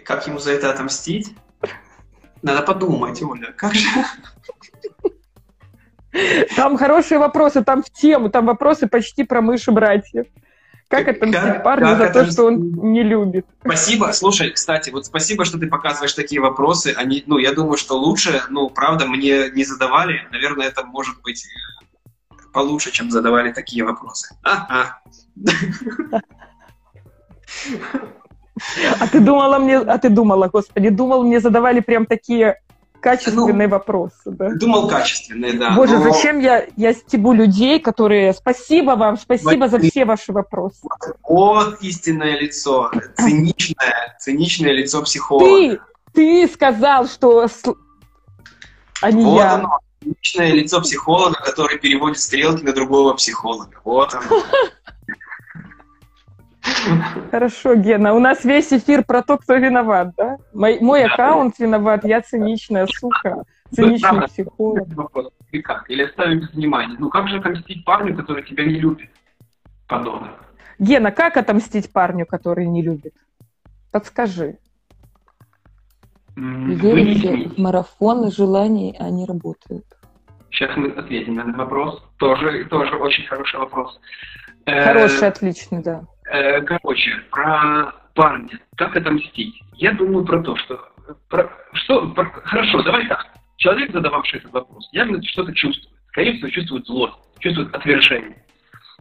[0.03, 1.33] Как ему за это отомстить?
[2.41, 3.53] Надо подумать, Оля.
[3.53, 3.87] Как же...
[6.57, 10.25] Там хорошие вопросы, там в тему, там вопросы почти про мыши братьев.
[10.89, 13.45] Как, как отомстить парню как за то, что он не любит?
[13.61, 14.11] Спасибо.
[14.11, 16.93] Слушай, кстати, вот спасибо, что ты показываешь такие вопросы.
[16.97, 20.27] Они, ну, я думаю, что лучше, ну, правда, мне не задавали.
[20.29, 21.47] Наверное, это может быть
[22.53, 24.35] получше, чем задавали такие вопросы.
[24.43, 25.01] А
[29.11, 32.59] ты думала мне, а ты думала, господи, думал, мне задавали прям такие
[33.03, 34.51] качественные ну, вопросы, да?
[34.55, 35.71] Думал качественные, да.
[35.75, 36.11] Боже, но...
[36.11, 38.33] зачем я, я стебу людей, которые...
[38.33, 40.87] Спасибо вам, спасибо вот за все ваши вопросы.
[41.27, 45.45] Вот истинное лицо, циничное, циничное лицо психолога.
[45.45, 45.79] Ты,
[46.13, 47.47] ты сказал, что...
[49.01, 49.53] А не вот я.
[49.55, 49.79] Оно.
[50.03, 53.79] Личное лицо психолога, который переводит стрелки на другого психолога.
[53.83, 54.21] Вот он.
[57.31, 58.13] Хорошо, Гена.
[58.13, 60.37] У нас весь эфир про то, кто виноват, да?
[60.53, 61.65] Мой, мой да, аккаунт да.
[61.65, 64.87] виноват, я циничная сука, циничный да, психолог.
[65.51, 65.89] И как?
[65.89, 66.95] Или оставим без внимания?
[66.99, 69.09] Ну как же отомстить парню, который тебя не любит?
[69.87, 70.31] Подонок.
[70.79, 73.13] Гена, как отомстить парню, который не любит?
[73.91, 74.57] Подскажи.
[76.35, 79.85] Верите в марафон и желаний, они работают.
[80.51, 82.03] Сейчас мы ответим на этот вопрос.
[82.17, 83.99] Тоже, тоже очень хороший вопрос.
[84.65, 86.03] Э, хороший, отличный, да.
[86.25, 88.59] Э, короче, про парня.
[88.77, 89.61] Как отомстить?
[89.73, 90.79] Я думаю про то, что...
[91.29, 93.27] Про, что про, хорошо, давай так.
[93.57, 95.93] Человек, задававший этот вопрос, явно что-то чувствует.
[96.09, 98.43] Скорее всего, чувствует злость, чувствует отвержение.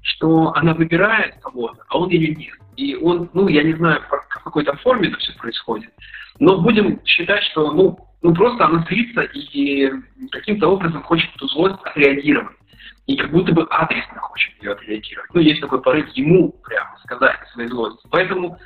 [0.02, 2.54] Что она выбирает кого-то, а он ее нет.
[2.76, 5.90] И он, ну, я не знаю, в какой то форме это все происходит.
[6.38, 9.90] Но будем считать, что, ну, ну просто она злится и
[10.30, 12.56] каким-то образом хочет эту злость отреагировать.
[13.06, 15.30] И как будто бы адресно хочет ее отреагировать.
[15.34, 18.06] Ну, есть такой порыв ему прямо сказать о своей злости.
[18.10, 18.58] Поэтому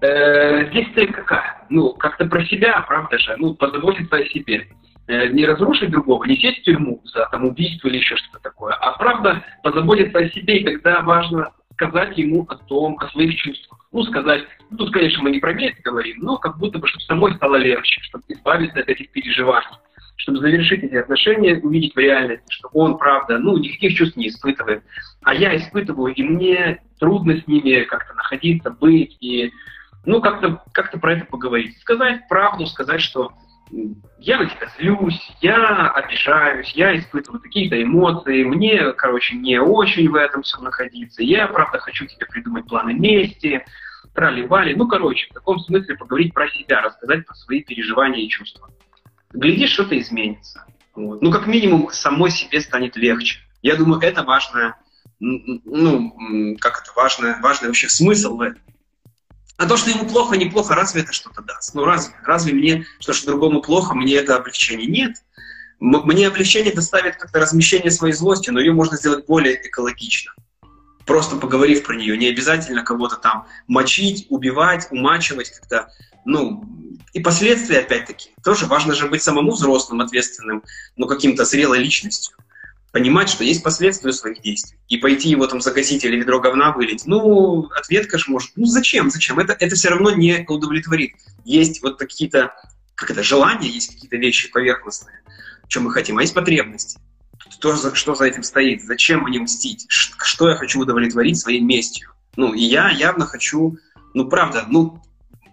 [0.00, 1.66] э, здесь цель какая?
[1.68, 3.36] Ну, как-то про себя, правда же?
[3.38, 4.68] Ну, позаботиться о себе.
[5.08, 8.74] э, не разрушить другого, не сесть в тюрьму за там, убийство или еще что-то такое,
[8.74, 13.86] а правда позаботиться о себе, и тогда важно сказать ему о том, о своих чувствах.
[13.92, 17.04] Ну, сказать, ну, тут, конечно, мы не про месть говорим, но как будто бы, чтобы
[17.04, 19.68] самой стало легче, чтобы избавиться от этих переживаний,
[20.16, 24.82] чтобы завершить эти отношения, увидеть в реальности, что он, правда, ну, никаких чувств не испытывает,
[25.22, 29.52] а я испытываю, и мне трудно с ними как-то находиться, быть, и,
[30.04, 31.78] ну, как-то как про это поговорить.
[31.78, 33.32] Сказать правду, сказать, что
[34.18, 40.14] я на тебя злюсь, я обижаюсь, я испытываю какие-то эмоции, мне, короче, не очень в
[40.14, 43.64] этом все находиться, я, правда, хочу тебе придумать планы мести,
[44.14, 48.70] трали-вали, ну, короче, в таком смысле поговорить про себя, рассказать про свои переживания и чувства.
[49.32, 50.64] Глядишь, что-то изменится.
[50.94, 51.22] Вот.
[51.22, 53.40] Ну, как минимум, самой себе станет легче.
[53.62, 54.76] Я думаю, это важно,
[55.20, 58.62] ну, как это важно, важный вообще смысл в этом.
[59.58, 61.74] А то, что ему плохо, неплохо, разве это что-то даст?
[61.74, 62.14] Ну разве?
[62.22, 64.86] Разве мне, что, что другому плохо, мне это облегчение?
[64.86, 65.16] Нет.
[65.80, 70.32] Мне облегчение доставит как-то размещение своей злости, но ее можно сделать более экологично.
[71.04, 72.16] Просто поговорив про нее.
[72.16, 75.88] Не обязательно кого-то там мочить, убивать, умачивать как-то.
[76.24, 76.64] Ну,
[77.12, 80.62] и последствия, опять-таки, тоже важно же быть самому взрослым, ответственным,
[80.96, 82.36] но каким-то зрелой личностью
[82.92, 84.78] понимать, что есть последствия своих действий.
[84.88, 89.10] И пойти его там загасить или ведро говна вылить, ну, ответка же может, ну зачем,
[89.10, 89.38] зачем?
[89.38, 91.12] Это, это все равно не удовлетворит.
[91.44, 92.54] Есть вот какие-то,
[92.94, 95.20] как это, желания, есть какие-то вещи поверхностные,
[95.68, 96.98] что мы хотим, а есть потребности.
[97.62, 98.82] За, что за этим стоит?
[98.82, 99.86] Зачем мне мстить?
[99.88, 102.12] Что я хочу удовлетворить своей местью?
[102.36, 103.78] Ну, и я явно хочу,
[104.14, 105.02] ну, правда, ну,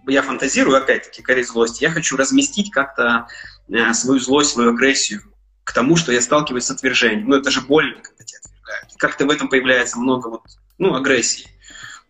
[0.06, 3.26] я фантазирую, опять-таки, корей злости, я хочу разместить как-то
[3.68, 5.22] э, свою злость, свою агрессию
[5.66, 7.28] к тому, что я сталкиваюсь с отвержением.
[7.28, 8.94] Ну, это же больно, когда тебя отвергают.
[8.98, 10.42] Как-то в этом появляется много вот,
[10.78, 11.48] ну, агрессии.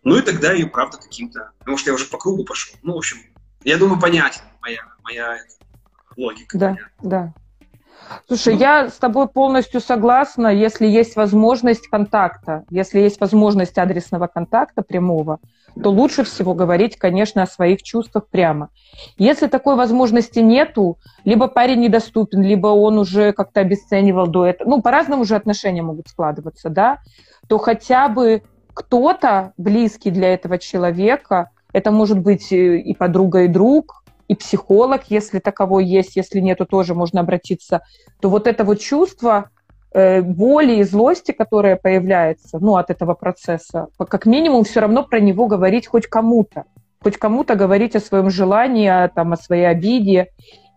[0.03, 1.51] Ну, и тогда ее, правда, каким-то...
[1.57, 2.75] Потому что я уже по кругу пошел.
[2.83, 3.17] Ну, в общем,
[3.63, 5.39] я думаю, понятен моя, моя
[6.15, 6.55] логика.
[6.55, 6.91] Да, понятна.
[7.01, 7.33] да.
[8.27, 14.81] Слушай, я с тобой полностью согласна, если есть возможность контакта, если есть возможность адресного контакта
[14.81, 15.39] прямого,
[15.81, 18.69] то лучше всего говорить, конечно, о своих чувствах прямо.
[19.17, 24.81] Если такой возможности нету, либо парень недоступен, либо он уже как-то обесценивал до этого, ну,
[24.81, 26.99] по-разному уже отношения могут складываться, да,
[27.47, 28.43] то хотя бы
[28.73, 33.96] кто-то близкий для этого человека, это может быть и подруга, и друг,
[34.27, 37.81] и психолог, если таковой есть, если нету, тоже можно обратиться,
[38.19, 39.49] то вот это вот чувство
[39.93, 45.19] э, боли и злости, которое появляется ну, от этого процесса, как минимум все равно про
[45.19, 46.65] него говорить хоть кому-то.
[47.01, 50.31] Хоть кому-то говорить о своем желании, о, там, о своей обиде.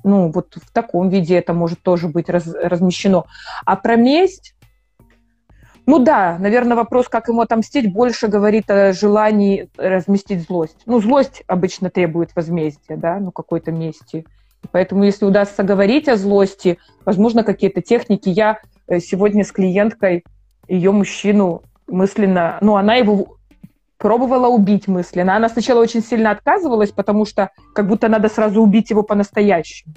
[0.05, 3.25] Ну, вот в таком виде это может тоже быть раз, размещено.
[3.65, 4.55] А про месть,
[5.87, 10.77] ну да, наверное, вопрос, как ему отомстить, больше говорит о желании разместить злость.
[10.87, 14.27] Ну, злость обычно требует возмездия, да, ну, какой-то мести.
[14.73, 18.29] Поэтому, если удастся говорить о злости, возможно, какие-то техники.
[18.29, 20.25] Я э, сегодня с клиенткой
[20.69, 23.39] ее мужчину мысленно, ну, она его
[23.99, 25.37] пробовала убить мысленно.
[25.37, 29.95] Она сначала очень сильно отказывалась, потому что как будто надо сразу убить его по-настоящему.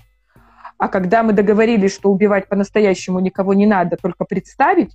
[0.78, 4.92] А когда мы договорились, что убивать по-настоящему никого не надо, только представить,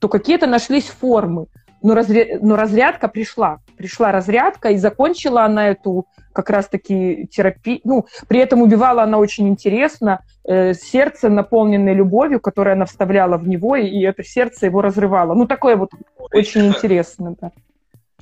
[0.00, 1.46] то какие-то нашлись формы.
[1.82, 2.38] Но, разря...
[2.40, 3.60] но разрядка пришла.
[3.76, 7.80] Пришла разрядка, и закончила она эту как раз-таки терапию.
[7.84, 10.20] Ну, при этом убивала она очень интересно.
[10.44, 15.34] Э, сердце, наполненное любовью, которое она вставляла в него, и, это сердце его разрывало.
[15.34, 15.90] Ну, такое вот
[16.32, 17.50] очень интересно, да.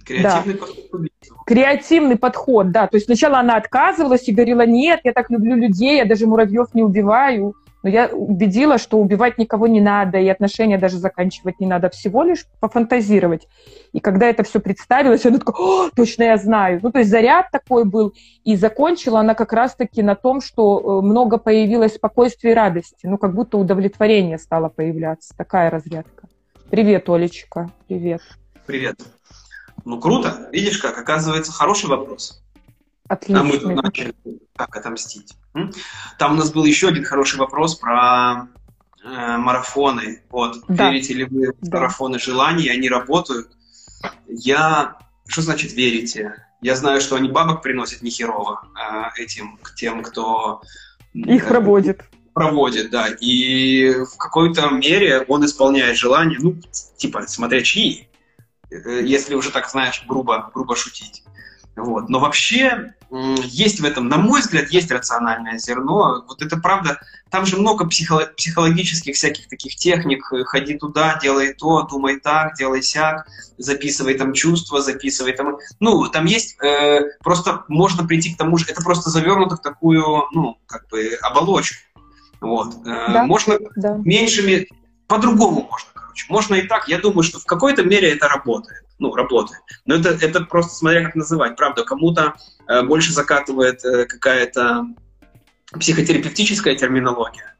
[0.04, 0.60] Креативный да.
[0.60, 1.00] подход.
[1.46, 2.86] Креативный подход, да.
[2.86, 6.74] То есть сначала она отказывалась и говорила, нет, я так люблю людей, я даже муравьев
[6.74, 7.54] не убиваю.
[7.88, 12.22] Но я убедила, что убивать никого не надо, и отношения даже заканчивать не надо, всего
[12.22, 13.48] лишь пофантазировать.
[13.94, 16.80] И когда это все представилось, она такая, О, точно я знаю.
[16.82, 18.12] Ну, то есть заряд такой был.
[18.44, 23.06] И закончила она как раз-таки на том, что э, много появилось спокойствия и радости.
[23.06, 25.34] Ну, как будто удовлетворение стало появляться.
[25.34, 26.28] Такая разрядка.
[26.68, 27.70] Привет, Олечка.
[27.86, 28.20] Привет.
[28.66, 29.00] Привет.
[29.86, 30.50] Ну, круто.
[30.52, 32.42] Видишь, как оказывается хороший вопрос.
[33.08, 33.40] Отлично.
[33.40, 34.14] А мы тут начали,
[34.54, 35.34] как отомстить.
[36.18, 38.48] Там у нас был еще один хороший вопрос про
[39.02, 40.22] э, марафоны.
[40.30, 40.90] Вот, да.
[40.90, 41.78] верите ли вы в да.
[41.78, 42.68] марафоны желаний?
[42.68, 43.48] Они работают.
[44.28, 44.98] Я...
[45.26, 46.44] Что значит верите?
[46.60, 50.62] Я знаю, что они бабок приносят нехерово э, этим, к тем, кто...
[51.14, 52.04] Их э, проводит.
[52.34, 53.08] Проводит, да.
[53.08, 56.56] И в какой-то мере он исполняет желания, ну,
[56.96, 58.08] типа, смотря чьи.
[58.70, 61.22] Э, если уже так, знаешь, грубо, грубо шутить.
[61.76, 62.08] Вот.
[62.08, 66.24] Но вообще есть в этом, на мой взгляд, есть рациональное зерно.
[66.28, 67.00] Вот это правда,
[67.30, 70.24] там же много психо психологических всяких таких техник.
[70.46, 75.58] Ходи туда, делай то, думай так, делай сяк, записывай там чувства, записывай там...
[75.80, 80.26] Ну, там есть, э, просто можно прийти к тому же, это просто завернуто в такую,
[80.32, 81.76] ну, как бы оболочку.
[82.40, 82.74] Вот.
[82.86, 83.24] Э, да.
[83.24, 83.96] Можно да.
[84.04, 84.68] меньшими,
[85.06, 86.26] по-другому можно, короче.
[86.28, 86.88] Можно и так.
[86.88, 88.84] Я думаю, что в какой-то мере это работает.
[88.98, 89.60] Ну, работает.
[89.86, 91.56] Но это, это просто смотря как называть.
[91.56, 94.84] Правда, кому-то э, больше закатывает э, какая-то
[95.78, 97.54] психотерапевтическая терминология.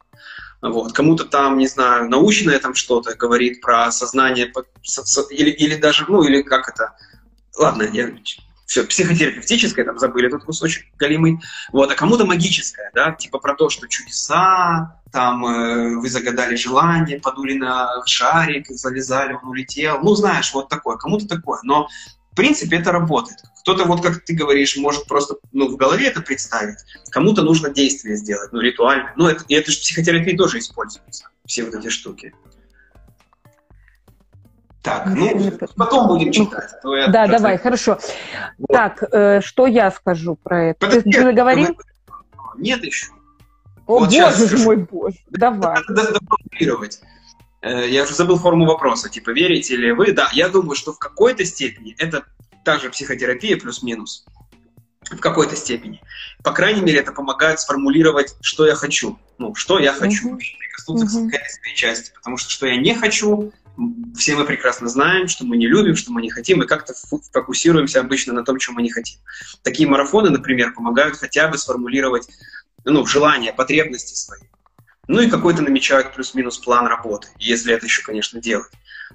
[0.61, 0.93] Вот.
[0.93, 4.51] Кому-то там, не знаю, научное там что-то говорит про сознание,
[5.31, 6.95] или, или даже, ну, или как это,
[7.57, 8.11] ладно, я
[8.65, 11.39] все, психотерапевтическое, там забыли этот кусочек галимый,
[11.71, 17.19] вот, а кому-то магическое, да, типа про то, что чудеса, там э, вы загадали желание,
[17.19, 21.87] подули на шарик, залезали, он улетел, ну, знаешь, вот такое, кому-то такое, но
[22.39, 23.39] принципе это работает.
[23.61, 26.77] Кто-то, вот как ты говоришь, может просто ну, в голове это представить,
[27.11, 29.11] кому-то нужно действие сделать, ну, ритуально.
[29.17, 32.33] Ну, это, и это же в психотерапии тоже используется, все вот эти штуки.
[34.81, 36.71] Так, ну, потом будем читать.
[36.81, 37.37] А да, просто...
[37.37, 37.99] давай, хорошо.
[38.57, 38.67] Вот.
[38.69, 40.87] Так, э, что я скажу про это?
[40.87, 41.77] Подожди, Ты заговорил?
[42.57, 43.07] Нет еще.
[43.85, 45.77] О, вот боже мой, боже, давай.
[45.89, 47.01] Надо доформулировать.
[47.61, 50.11] Э, я уже забыл форму вопроса, типа, верите ли вы?
[50.11, 52.25] Да, я думаю, что в какой-то степени это
[52.63, 54.25] также психотерапия плюс-минус.
[55.09, 56.01] В какой-то степени.
[56.43, 59.17] По крайней мере, это помогает сформулировать, что я хочу.
[59.37, 60.35] Ну, что я хочу.
[60.35, 60.57] Mm-hmm.
[60.59, 61.29] Прикоснуться mm-hmm.
[61.29, 62.11] к этой своей части.
[62.13, 63.51] Потому что что я не хочу,
[64.15, 66.93] все мы прекрасно знаем, что мы не любим, что мы не хотим, и как-то
[67.31, 69.19] фокусируемся обычно на том, чем мы не хотим.
[69.63, 72.27] Такие марафоны, например, помогают хотя бы сформулировать
[72.85, 74.41] ну, желания, потребности свои.
[75.09, 78.71] Ну и какой-то намечают плюс-минус план работы, если это еще, конечно, делать.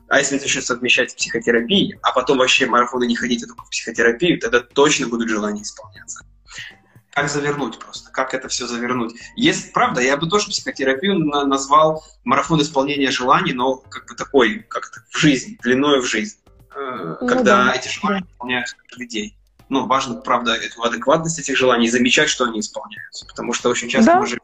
[0.09, 3.63] А если это еще совмещать с психотерапией, а потом вообще марафоны не ходить, а только
[3.63, 6.27] в психотерапию, тогда точно будут желания исполняться
[7.13, 9.15] как завернуть просто, как это все завернуть.
[9.37, 14.91] Есть, правда, я бы тоже психотерапию назвал марафон исполнения желаний, но как бы такой, как
[14.91, 16.37] это, в жизнь, длиной в жизнь.
[16.75, 17.73] Э, ну, когда да.
[17.73, 19.37] эти желания исполняются каждый день.
[19.69, 23.27] Ну, важно, правда, эту адекватность этих желаний и замечать, что они исполняются.
[23.27, 24.21] Потому что очень часто да.
[24.21, 24.43] мы живем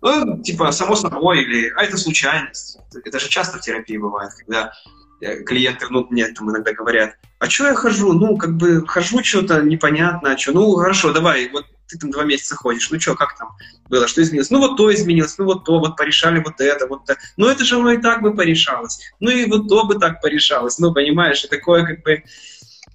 [0.00, 2.78] ну, типа, само собой, или, а это случайность.
[3.04, 4.72] Это же часто в терапии бывает, когда
[5.20, 8.12] Э, клиенты, ну, мне там иногда говорят, а что я хожу?
[8.12, 10.52] Ну, как бы хожу что-то непонятно, а что?
[10.52, 13.56] Ну, хорошо, давай, вот ты там два месяца ходишь, ну что, как там
[13.88, 14.50] было, что изменилось?
[14.50, 17.18] Ну вот то изменилось, ну вот то, вот порешали вот это, вот это.
[17.36, 19.00] Ну это же оно и так бы порешалось.
[19.20, 20.80] Ну и вот то бы так порешалось.
[20.80, 22.24] Ну, понимаешь, и такое как бы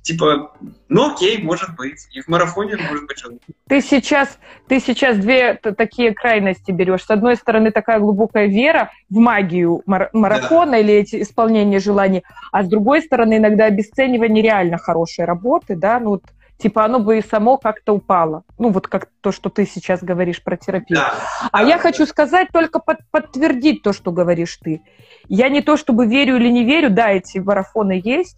[0.01, 0.51] типа,
[0.89, 2.07] ну окей, может быть.
[2.11, 3.23] И в марафоне может быть
[3.67, 4.37] Ты сейчас,
[4.67, 7.03] ты сейчас две такие крайности берешь.
[7.03, 10.79] С одной стороны, такая глубокая вера в магию мар- марафона да.
[10.79, 16.11] или эти исполнения желаний, а с другой стороны, иногда обесценивание реально хорошей работы, да, ну
[16.11, 16.23] вот
[16.57, 18.43] типа оно бы и само как-то упало.
[18.57, 20.99] Ну, вот как то, что ты сейчас говоришь про терапию.
[20.99, 21.13] Да,
[21.51, 21.81] а да, я да.
[21.81, 24.81] хочу сказать, только под, подтвердить то, что говоришь ты.
[25.27, 28.37] Я не то чтобы верю или не верю, да, эти марафоны есть,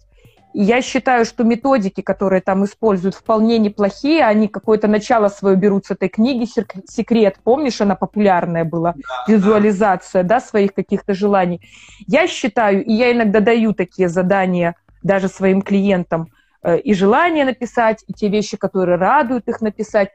[0.62, 4.24] я считаю, что методики, которые там используют, вполне неплохие.
[4.24, 6.46] Они какое-то начало свое берут с этой книги
[6.88, 7.36] «Секрет».
[7.42, 8.94] Помнишь, она популярная была?
[8.96, 10.36] Да, Визуализация да.
[10.36, 11.60] Да, своих каких-то желаний.
[12.06, 16.28] Я считаю, и я иногда даю такие задания даже своим клиентам,
[16.62, 20.10] э, и желания написать, и те вещи, которые радуют их написать.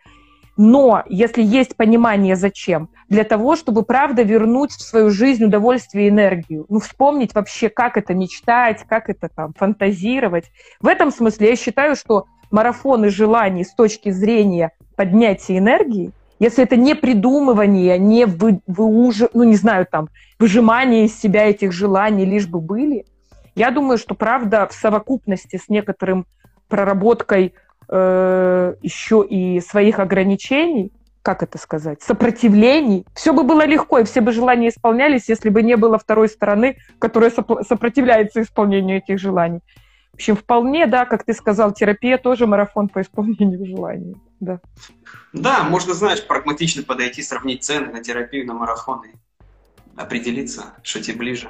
[0.62, 6.10] Но если есть понимание, зачем, для того, чтобы, правда, вернуть в свою жизнь удовольствие и
[6.10, 6.66] энергию.
[6.68, 10.52] Ну, вспомнить вообще, как это мечтать, как это там фантазировать.
[10.82, 16.76] В этом смысле я считаю, что марафоны желаний с точки зрения поднятия энергии, если это
[16.76, 22.48] не придумывание, не вы, уже, ну, не знаю, там, выжимание из себя этих желаний, лишь
[22.48, 23.06] бы были,
[23.56, 26.26] я думаю, что, правда, в совокупности с некоторым
[26.68, 27.54] проработкой
[27.90, 34.22] э, еще и своих ограничений, как это сказать, сопротивлений, все бы было легко, и все
[34.22, 39.60] бы желания исполнялись, если бы не было второй стороны, которая сопротивляется исполнению этих желаний.
[40.12, 44.16] В общем, вполне, да, как ты сказал, терапия тоже марафон по исполнению желаний.
[44.40, 44.62] Да.
[45.34, 49.14] да, можно, знаешь, прагматично подойти, сравнить цены на терапию, на марафоны,
[49.96, 51.50] определиться, что тебе ближе.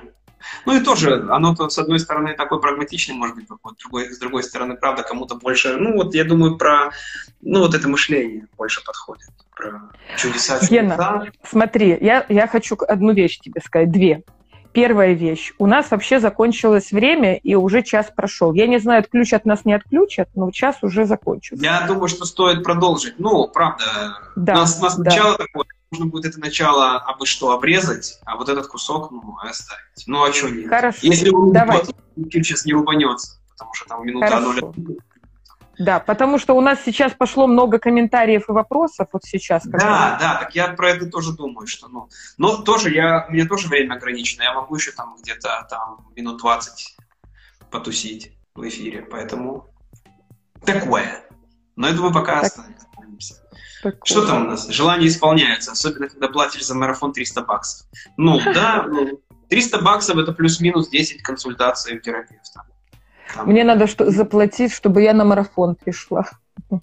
[0.66, 4.20] Ну и тоже, оно то, с одной стороны, такой прагматичный, может быть, вот, другой, с
[4.20, 6.92] другой стороны, правда, кому-то больше, ну вот я думаю, про,
[7.42, 10.74] ну вот это мышление больше подходит, про чудеса, чудеса.
[10.74, 14.24] Гена, смотри, я, я хочу одну вещь тебе сказать, две.
[14.72, 15.54] Первая вещь.
[15.58, 18.54] У нас вообще закончилось время, и уже час прошел.
[18.54, 21.64] Я не знаю, отключат нас, не отключат, но час уже закончился.
[21.64, 23.16] Я думаю, что стоит продолжить.
[23.18, 25.04] Ну, правда, да, у нас, у нас да.
[25.06, 30.04] начало такое нужно будет это начало абы что обрезать, а вот этот кусок, ну, оставить.
[30.08, 30.70] Ну, а что нет?
[30.70, 31.82] Хорошо, Если он Давай.
[32.32, 34.74] сейчас не рубанется, потому что там минута Хорошо.
[35.80, 39.64] Да, потому что у нас сейчас пошло много комментариев и вопросов вот сейчас.
[39.64, 43.32] Да, да, да, так я про это тоже думаю, что, ну, но тоже я, у
[43.32, 46.98] меня тоже время ограничено, я могу еще там где-то там минут 20
[47.72, 49.70] потусить в эфире, поэтому
[50.66, 51.24] такое.
[51.80, 52.44] Но это мы пока так.
[52.44, 53.36] остановимся.
[53.82, 54.02] Такое.
[54.04, 54.68] Что там у нас?
[54.68, 57.88] Желания исполняются, особенно когда платишь за марафон 300 баксов.
[58.18, 62.64] Ну, да, ну, 300 баксов это плюс-минус 10 консультаций у терапевта.
[63.34, 63.48] Там.
[63.48, 66.30] Мне надо что заплатить, чтобы я на марафон пришла.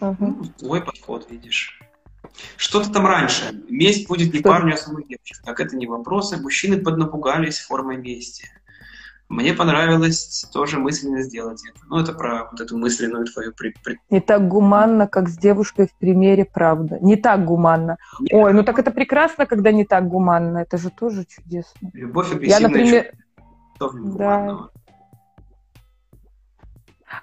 [0.00, 1.80] Ну, твой подход, видишь.
[2.56, 3.64] Что-то там раньше.
[3.68, 5.34] Месть будет не парню, а самой девочке.
[5.44, 6.36] Так это не вопросы.
[6.36, 8.48] Мужчины поднапугались формой мести.
[9.28, 11.80] Мне понравилось тоже мысленно сделать это.
[11.88, 13.52] Ну, это про вот эту мысленную твою...
[13.52, 13.74] При...
[14.08, 16.98] Не так гуманно, как с девушкой в примере, правда.
[17.02, 17.98] Не так гуманно.
[18.20, 18.32] Нет.
[18.32, 20.58] Ой, ну так это прекрасно, когда не так гуманно.
[20.58, 21.90] Это же тоже чудесно.
[21.92, 22.34] Любовь.
[22.40, 23.12] Я, например...
[23.80, 24.70] Да.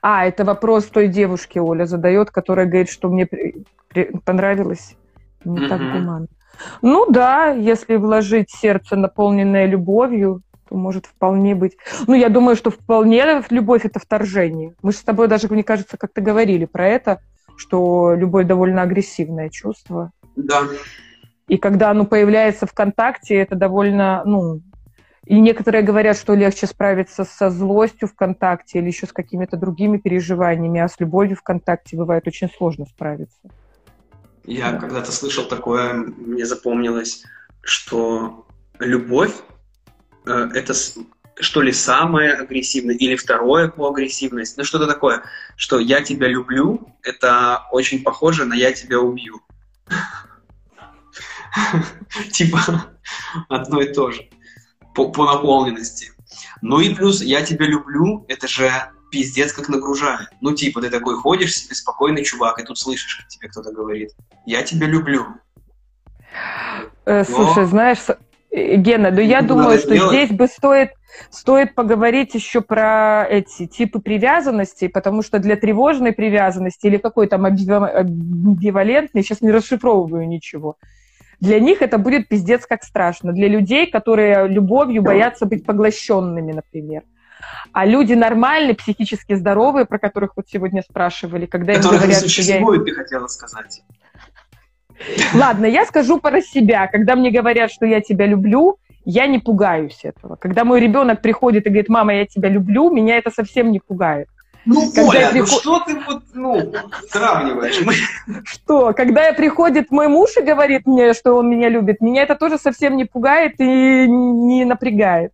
[0.02, 3.28] А, это вопрос той девушки Оля задает, которая говорит, что мне
[4.26, 4.96] понравилось
[5.44, 5.68] не mm-hmm.
[5.70, 6.28] так гуманно.
[6.82, 11.78] Ну да, если вложить сердце, наполненное любовью, то может вполне быть.
[12.08, 14.76] Ну, я думаю, что вполне любовь это вторжение.
[14.82, 17.22] Мы с тобой даже, мне кажется, как-то говорили про это,
[17.58, 20.12] что любовь довольно агрессивное чувство.
[20.36, 20.64] Да.
[21.48, 24.62] И когда оно появляется в контакте, это довольно, ну,
[25.26, 30.80] и некоторые говорят, что легче справиться со злостью ВКонтакте или еще с какими-то другими переживаниями,
[30.80, 33.40] а с любовью ВКонтакте бывает очень сложно справиться.
[34.44, 34.80] Я да.
[34.80, 37.24] когда-то слышал такое, мне запомнилось,
[37.62, 38.46] что
[38.80, 39.34] любовь
[40.26, 40.74] это
[41.40, 45.24] что ли самое агрессивное или второе по агрессивности, ну что-то такое,
[45.56, 49.42] что я тебя люблю, это очень похоже на я тебя убью.
[52.32, 52.60] Типа
[53.50, 54.30] одно и то же
[54.94, 56.12] по, по наполненности.
[56.62, 58.72] Ну и плюс я тебя люблю, это же
[59.12, 60.30] пиздец как нагружает.
[60.42, 64.12] Ну типа ты такой ходишь себе спокойный чувак, и тут слышишь, как тебе кто-то говорит,
[64.46, 65.28] я тебя люблю.
[67.06, 68.00] Э, слушай, знаешь,
[68.56, 70.14] Гена, ну я думаю, что сделать.
[70.14, 70.92] здесь бы стоит,
[71.30, 77.36] стоит поговорить еще про эти типы привязанности, потому что для тревожной привязанности или какой то
[77.36, 80.78] амбивалентной, сейчас не расшифровываю ничего,
[81.42, 83.34] для них это будет пиздец как страшно.
[83.34, 87.04] Для людей, которые любовью боятся быть поглощенными, например.
[87.74, 92.82] А люди нормальные, психически здоровые, про которых вот сегодня спрашивали, когда им говорят, не существует,
[92.82, 92.96] что я...
[92.96, 93.84] ты хотела сказать.
[95.34, 96.88] Ладно, я скажу про себя.
[96.88, 100.36] Когда мне говорят, что я тебя люблю, я не пугаюсь этого.
[100.36, 104.28] Когда мой ребенок приходит и говорит, мама, я тебя люблю, меня это совсем не пугает.
[104.66, 105.50] Ну, когда Оля, приход...
[105.50, 106.74] ну что ты вот, ну,
[107.10, 107.84] сравниваешь?
[108.46, 108.94] Что?
[108.94, 112.98] Когда приходит мой муж и говорит мне, что он меня любит, меня это тоже совсем
[112.98, 115.34] не пугает и не напрягает.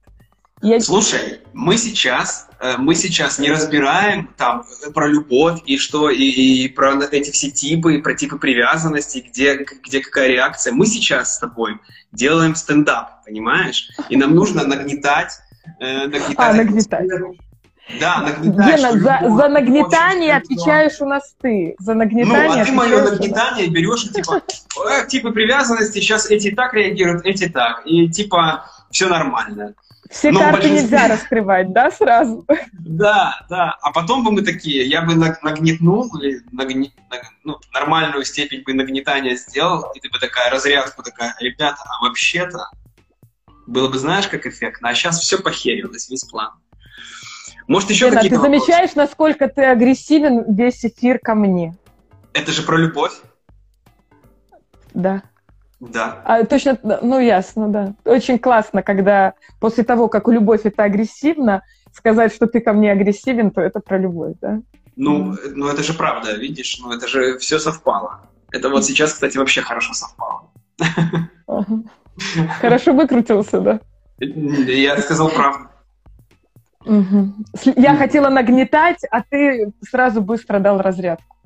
[0.62, 0.80] Я...
[0.80, 6.68] Слушай, мы сейчас, э, мы сейчас не разбираем там про любовь и что, и, и
[6.68, 10.72] про эти все типы, и про типы привязанности, где, где какая реакция.
[10.72, 11.80] Мы сейчас с тобой
[12.12, 13.90] делаем стендап, понимаешь?
[14.10, 15.34] И нам нужно нагнетать,
[15.80, 16.36] э, нагнетать.
[16.38, 17.08] А, нагнетать.
[18.00, 18.78] Да, нагнетать.
[18.78, 21.76] Гена, за, за нагнетание отвечаешь у нас ты.
[21.80, 24.42] За нагнетание Ну, а ты мое нагнетание берешь, типа,
[24.90, 27.82] э, типы привязанности, сейчас эти так реагируют, эти так.
[27.86, 29.74] И типа, все нормально.
[30.12, 30.82] Все Но карты большинстве...
[30.82, 32.46] нельзя раскрывать, да, сразу?
[32.74, 33.78] Да, да.
[33.82, 36.92] А потом бы мы такие, я бы нагнетнул, или нагне...
[37.46, 42.70] ну, нормальную степень бы нагнетания сделал, и ты бы такая разрядку такая, ребята, а вообще-то
[43.68, 46.52] было бы, знаешь, как эффектно, а сейчас все похерилось, весь план.
[47.68, 48.66] Может, еще Лена, какие-то ты вопросы?
[48.66, 51.78] замечаешь, насколько ты агрессивен весь эфир ко мне?
[52.34, 53.14] Это же про любовь.
[54.94, 55.24] Да.
[55.82, 56.22] Да.
[56.26, 57.96] А, точно, ну ясно, да.
[58.06, 63.50] Очень классно, когда после того, как любовь это агрессивно, сказать, что ты ко мне агрессивен,
[63.50, 64.62] то это про любовь, да?
[64.96, 68.30] Ну, ну это же правда, видишь, ну это же все совпало.
[68.52, 70.52] Это вот сейчас, кстати, вообще хорошо совпало.
[72.60, 73.80] Хорошо выкрутился, да?
[74.20, 75.70] Я сказал правду.
[77.76, 81.38] Я хотела нагнетать, а ты сразу быстро дал разрядку.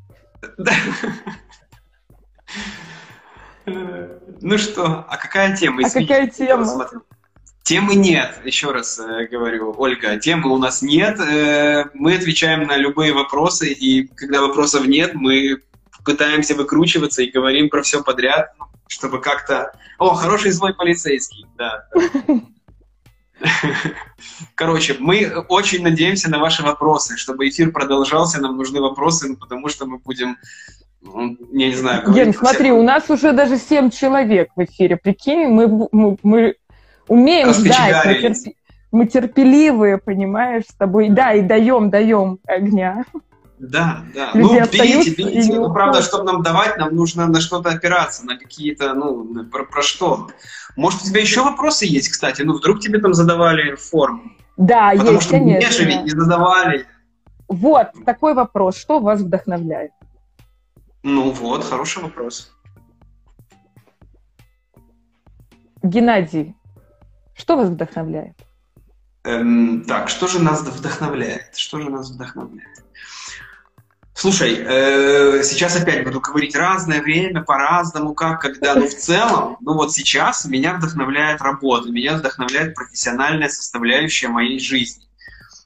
[3.65, 5.81] Ну что, а какая тема?
[5.85, 6.87] А какая тема?
[7.63, 11.19] Темы нет, еще раз э, говорю, Ольга, темы у нас нет.
[11.19, 15.63] Э, мы отвечаем на любые вопросы, и когда вопросов нет, мы
[16.03, 18.53] пытаемся выкручиваться и говорим про все подряд,
[18.87, 19.71] чтобы как-то...
[19.97, 21.87] О, хороший злой полицейский, да.
[24.53, 27.17] Короче, мы очень надеемся на ваши вопросы.
[27.17, 30.37] Чтобы эфир продолжался, нам нужны вопросы, ну, потому что мы будем
[31.51, 32.11] я не знаю.
[32.11, 34.97] Ген, смотри, у нас уже даже семь человек в эфире.
[34.97, 36.55] Прикинь, мы, мы, мы
[37.07, 38.55] умеем ждать, мы, терп...
[38.91, 41.09] мы терпеливые, понимаешь, с тобой.
[41.09, 43.05] Да, и даем, даем огня.
[43.57, 44.31] Да, да.
[44.33, 45.53] Люди ну, берите, берите.
[45.53, 49.81] Ну, правда, чтобы нам давать, нам нужно на что-то опираться, на какие-то, ну, про, про
[49.81, 50.27] что.
[50.75, 52.41] Может, у тебя еще вопросы есть, кстати?
[52.41, 54.23] Ну, вдруг тебе там задавали форму?
[54.57, 55.67] Да, Потому есть, что конечно.
[55.67, 56.85] Мне же ведь не задавали.
[57.47, 58.77] вот такой вопрос.
[58.77, 59.91] Что вас вдохновляет?
[61.07, 62.51] Ну вот, хороший вопрос.
[65.83, 66.55] Геннадий,
[67.35, 68.35] что вас вдохновляет?
[69.23, 71.55] Эм, так, что же нас вдохновляет?
[71.55, 72.83] Что же нас вдохновляет?
[74.15, 79.75] Слушай, э, сейчас опять буду говорить разное время, по-разному, как, когда, но в целом, ну
[79.75, 85.05] вот сейчас меня вдохновляет работа, меня вдохновляет профессиональная составляющая моей жизни.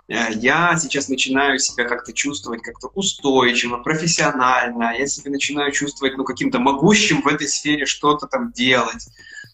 [0.09, 6.23] Э, я сейчас начинаю себя как-то чувствовать как-то устойчиво, профессионально, я себя начинаю чувствовать ну,
[6.23, 9.07] каким-то могущим в этой сфере что-то там делать.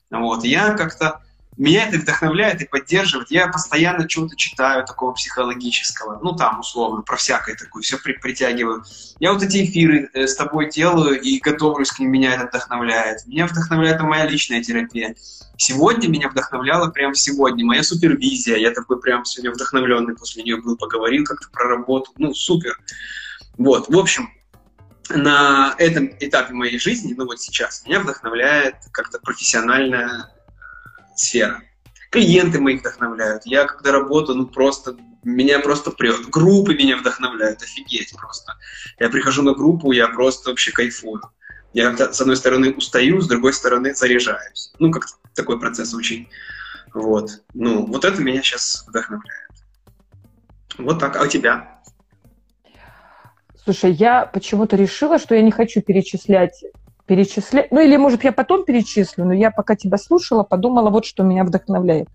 [0.10, 0.46] Вот.
[0.46, 1.22] Я как-то
[1.58, 3.32] меня это вдохновляет и поддерживает.
[3.32, 8.84] Я постоянно чего-то читаю такого психологического, ну там условно, про всякое такое, все при притягиваю.
[9.20, 13.26] Я вот эти эфиры э, с тобой делаю и готовлюсь к ним, меня это вдохновляет.
[13.26, 15.16] Меня вдохновляет моя личная терапия.
[15.58, 18.58] Сегодня меня вдохновляла прям сегодня моя супервизия.
[18.58, 22.12] Я такой прям сегодня вдохновленный после нее был, поговорил как-то про работу.
[22.18, 22.78] Ну, супер.
[23.58, 24.30] Вот, в общем,
[25.10, 30.30] на этом этапе моей жизни, ну вот сейчас, меня вдохновляет как-то профессиональная
[31.16, 31.62] сфера.
[32.12, 33.46] Клиенты мои вдохновляют.
[33.46, 36.30] Я когда работаю, ну просто меня просто прет.
[36.30, 38.54] Группы меня вдохновляют, офигеть просто.
[39.00, 41.22] Я прихожу на группу, я просто вообще кайфую.
[41.74, 44.72] Я с одной стороны устаю, с другой стороны заряжаюсь.
[44.80, 46.30] Ну, как такой процесс очень.
[46.94, 47.42] Вот.
[47.54, 49.52] Ну, вот это меня сейчас вдохновляет.
[50.78, 51.18] Вот так.
[51.18, 51.82] А у тебя?
[53.66, 56.64] Слушай, я почему-то решила, что я не хочу перечислять
[57.06, 57.72] перечислять.
[57.72, 61.44] Ну или, может, я потом перечислю, но я пока тебя слушала, подумала, вот что меня
[61.44, 62.08] вдохновляет.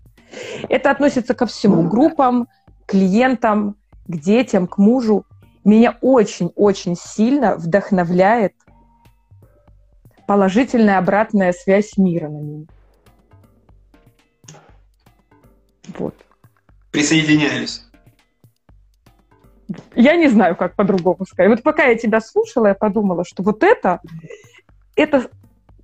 [0.69, 2.47] Это относится ко всему, группам,
[2.85, 3.75] клиентам,
[4.07, 5.25] к детям, к мужу.
[5.63, 8.53] Меня очень-очень сильно вдохновляет
[10.25, 12.65] положительная обратная связь мира на меня.
[15.97, 16.15] Вот.
[16.91, 17.85] Присоединяюсь.
[19.95, 21.49] Я не знаю, как по-другому сказать.
[21.49, 24.01] Вот пока я тебя слушала, я подумала, что вот это
[25.01, 25.29] это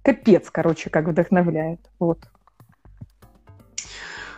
[0.02, 1.80] капец, короче, как вдохновляет.
[2.00, 2.20] Вот.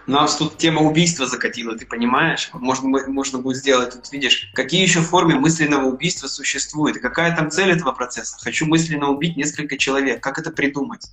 [0.09, 2.49] Нас тут тема убийства закатила, ты понимаешь?
[2.53, 7.51] Можно, можно будет сделать, тут видишь, какие еще формы мысленного убийства существуют, и какая там
[7.51, 8.35] цель этого процесса.
[8.41, 10.23] Хочу мысленно убить несколько человек.
[10.23, 11.11] Как это придумать?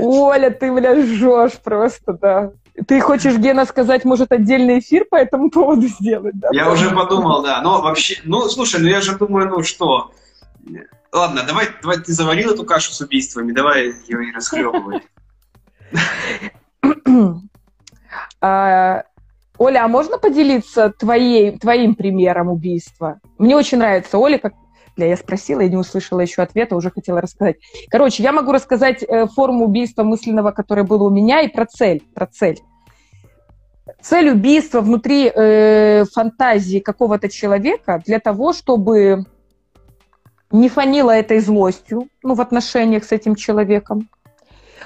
[0.00, 2.50] Оля, ты, бля, жжешь просто, да.
[2.88, 6.48] Ты хочешь, Гена, сказать, может, отдельный эфир по этому поводу сделать, да?
[6.52, 7.62] Я уже подумал, да.
[7.62, 10.10] Но вообще, ну, слушай, ну я же думаю, ну что,
[11.12, 15.02] Ладно, давай, давай ты заварил эту кашу с убийствами, давай ее и расхлебывай.
[18.40, 19.04] А,
[19.58, 23.20] Оля, а можно поделиться твоей, твоим примером убийства?
[23.38, 24.52] Мне очень нравится Оля, как
[24.96, 27.56] Бля, я спросила и не услышала еще ответа, уже хотела рассказать.
[27.90, 32.02] Короче, я могу рассказать э, форму убийства мысленного, которое было у меня, и про цель.
[32.14, 32.58] Про цель.
[34.00, 39.26] Цель убийства внутри э, фантазии какого-то человека для того, чтобы
[40.50, 44.08] не фанила этой злостью, ну, в отношениях с этим человеком.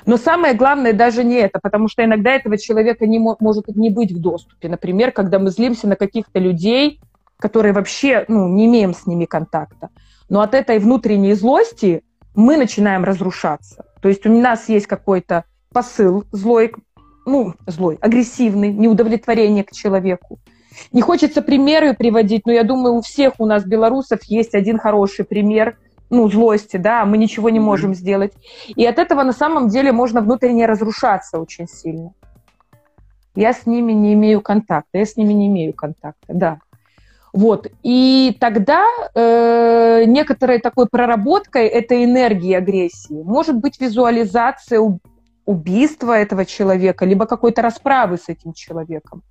[0.06, 4.12] Но самое главное даже не это, потому что иногда этого человека не может не быть
[4.12, 4.68] в доступе.
[4.68, 7.00] Например, когда мы злимся на каких-то людей,
[7.38, 9.88] которые вообще ну, не имеем с ними контакта.
[10.28, 12.02] Но от этой внутренней злости
[12.34, 13.84] мы начинаем разрушаться.
[14.00, 16.72] То есть у нас есть какой-то посыл злой,
[17.26, 20.38] ну, злой, агрессивный, неудовлетворение к человеку.
[20.92, 25.24] Не хочется примеры приводить, но я думаю, у всех у нас, белорусов, есть один хороший
[25.24, 25.76] пример,
[26.10, 28.32] ну, злости, да, мы ничего не можем сделать.
[28.66, 32.12] И от этого на самом деле можно внутренне разрушаться очень сильно.
[33.36, 36.58] Я с ними не имею контакта, я с ними не имею контакта, да.
[37.32, 37.68] Вот.
[37.84, 38.84] И тогда
[39.14, 44.80] э, некоторой такой проработкой этой энергии агрессии может быть визуализация
[45.44, 49.22] убийства этого человека, либо какой-то расправы с этим человеком.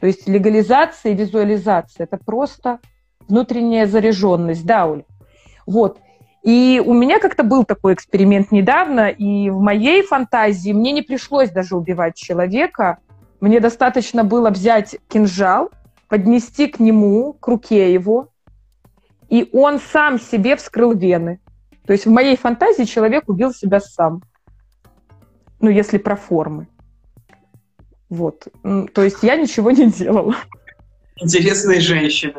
[0.00, 2.80] То есть легализация и визуализация– это просто
[3.28, 5.04] внутренняя заряженность, да, Оля?
[5.66, 5.98] Вот.
[6.42, 11.50] И у меня как-то был такой эксперимент недавно, и в моей фантазии мне не пришлось
[11.50, 12.98] даже убивать человека.
[13.40, 15.70] Мне достаточно было взять кинжал,
[16.08, 18.28] поднести к нему, к руке его,
[19.28, 21.40] и он сам себе вскрыл вены.
[21.84, 24.22] То есть в моей фантазии человек убил себя сам.
[25.60, 26.68] Ну, если про формы.
[28.08, 28.46] Вот.
[28.92, 30.34] То есть я ничего не делала.
[31.16, 32.34] Интересные женщины.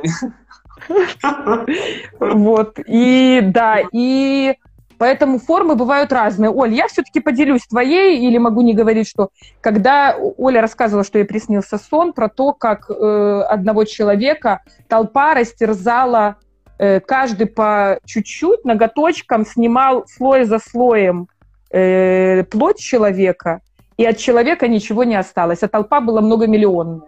[2.19, 2.79] Вот.
[2.85, 4.55] И да, и
[4.97, 6.49] поэтому формы бывают разные.
[6.51, 9.29] Оль, я все-таки поделюсь твоей, или могу не говорить, что
[9.61, 16.37] когда Оля рассказывала, что ей приснился сон про то, как э, одного человека толпа растерзала
[16.77, 21.27] э, каждый по чуть-чуть, ноготочком снимал слой за слоем
[21.71, 23.61] э, плоть человека,
[23.97, 27.01] и от человека ничего не осталось, а толпа была многомиллионная.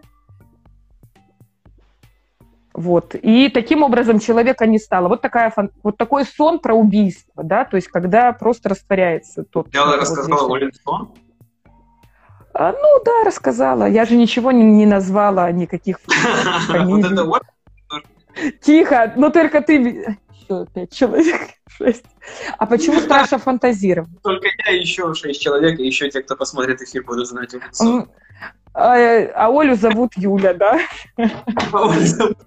[2.73, 3.15] Вот.
[3.15, 5.09] И таким образом человека не стало.
[5.09, 5.53] Вот, такая,
[5.83, 9.67] вот такой сон про убийство, да, то есть когда просто растворяется тот...
[9.73, 11.13] Я вот рассказала Олин сон?
[12.53, 13.85] А, ну да, рассказала.
[13.85, 15.99] Я же ничего не, не назвала, никаких.
[18.61, 20.17] Тихо, но только ты...
[20.49, 22.05] Еще пять человек, шесть.
[22.57, 24.21] А почему страшно фантазировать?
[24.23, 28.07] Только я еще шесть человек, и еще те, кто посмотрит эфир, будут знать лицо.
[28.73, 30.79] А, а Олю зовут Юля, да?
[31.71, 32.37] Зовут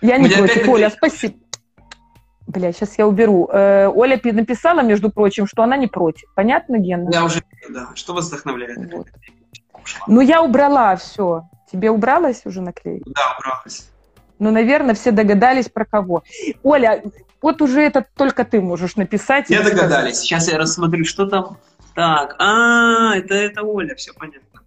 [0.00, 1.34] я не против, Оля, спасибо.
[2.46, 3.48] Бля, сейчас я уберу.
[3.52, 6.32] Э, Оля написала, между прочим, что она не против.
[6.34, 7.10] Понятно, Гена?
[7.12, 7.90] Я уже, да.
[7.94, 8.90] Что вас вдохновляет?
[8.90, 9.06] Вот.
[10.06, 11.42] Ну, я убрала все.
[11.70, 13.10] Тебе убралась уже наклейка?
[13.10, 13.90] Да, убралась.
[14.38, 16.22] Ну, наверное, все догадались про кого.
[16.62, 17.02] Оля,
[17.40, 19.50] вот уже это только ты можешь написать.
[19.50, 19.88] Я догадались.
[19.88, 20.16] Сказать.
[20.16, 21.58] Сейчас я рассмотрю, что там.
[21.94, 24.62] Так, а, это, это Оля, все понятно.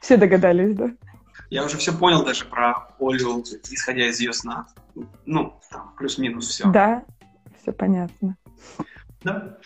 [0.00, 0.90] Все догадались, да?
[1.50, 4.66] Я уже все понял даже про Олю, исходя из ее сна.
[5.24, 6.68] Ну, там, плюс-минус все.
[6.68, 7.04] Да,
[7.62, 8.36] все понятно.
[9.22, 9.56] Да.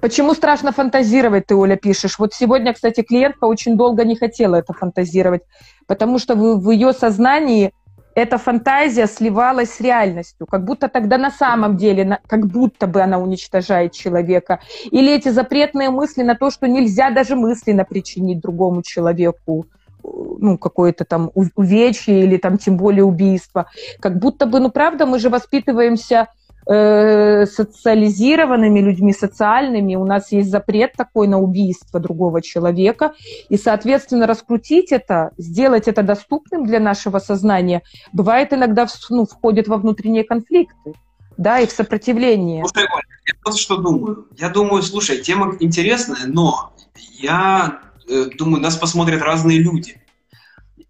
[0.00, 2.18] Почему страшно фантазировать, ты, Оля, пишешь?
[2.18, 5.42] Вот сегодня, кстати, клиентка очень долго не хотела это фантазировать,
[5.86, 7.72] потому что в, в ее сознании
[8.20, 13.18] эта фантазия сливалась с реальностью, как будто тогда на самом деле, как будто бы она
[13.18, 14.60] уничтожает человека.
[14.90, 19.66] Или эти запретные мысли на то, что нельзя даже мысленно причинить другому человеку
[20.02, 23.66] ну, какое-то там увечье или там тем более убийство.
[24.00, 26.28] Как будто бы, ну, правда, мы же воспитываемся
[26.66, 33.14] э, социализированными людьми, социальными, у нас есть запрет такой на убийство другого человека,
[33.48, 37.82] и, соответственно, раскрутить это, сделать это доступным для нашего сознания,
[38.12, 40.94] бывает иногда ну, входит во внутренние конфликты,
[41.36, 42.64] да, и в сопротивление.
[42.64, 42.88] Слушай,
[43.26, 44.26] я вот что думаю.
[44.36, 46.72] Я думаю, слушай, тема интересная, но
[47.18, 47.80] я
[48.10, 50.00] Э, думаю, нас посмотрят разные люди.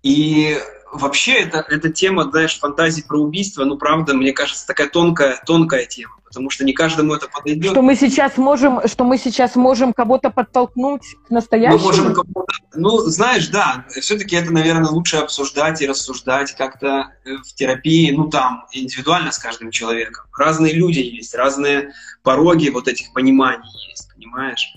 [0.02, 0.56] И
[0.92, 5.86] вообще это, эта тема, знаешь, фантазии про убийство, ну, правда, мне кажется, такая тонкая, тонкая
[5.86, 7.72] тема, потому что не каждому это подойдет.
[7.72, 11.78] Что мы сейчас можем, что мы сейчас можем кого-то подтолкнуть к настоящему?
[11.78, 17.36] Мы можем кого-то, ну, знаешь, да, все-таки это, наверное, лучше обсуждать и рассуждать как-то э,
[17.36, 20.26] в терапии, ну, там, индивидуально с каждым человеком.
[20.36, 21.92] Разные люди есть, разные
[22.22, 24.72] пороги вот этих пониманий есть, понимаешь?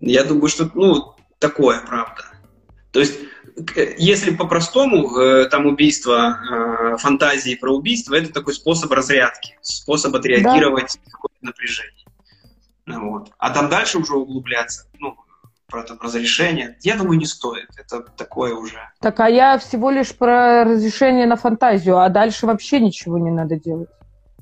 [0.00, 2.24] Я думаю, что, ну, такое, правда.
[2.92, 3.18] То есть,
[3.98, 6.38] если по-простому, э, там убийство,
[6.92, 11.00] э, фантазии про убийство, это такой способ разрядки, способ отреагировать да.
[11.04, 12.06] на какое-то напряжение.
[12.86, 13.30] Ну вот.
[13.38, 15.16] А там дальше уже углубляться, ну,
[15.68, 17.68] про там разрешение, я думаю, не стоит.
[17.76, 18.78] Это такое уже.
[19.00, 23.56] Так, а я всего лишь про разрешение на фантазию, а дальше вообще ничего не надо
[23.56, 23.90] делать.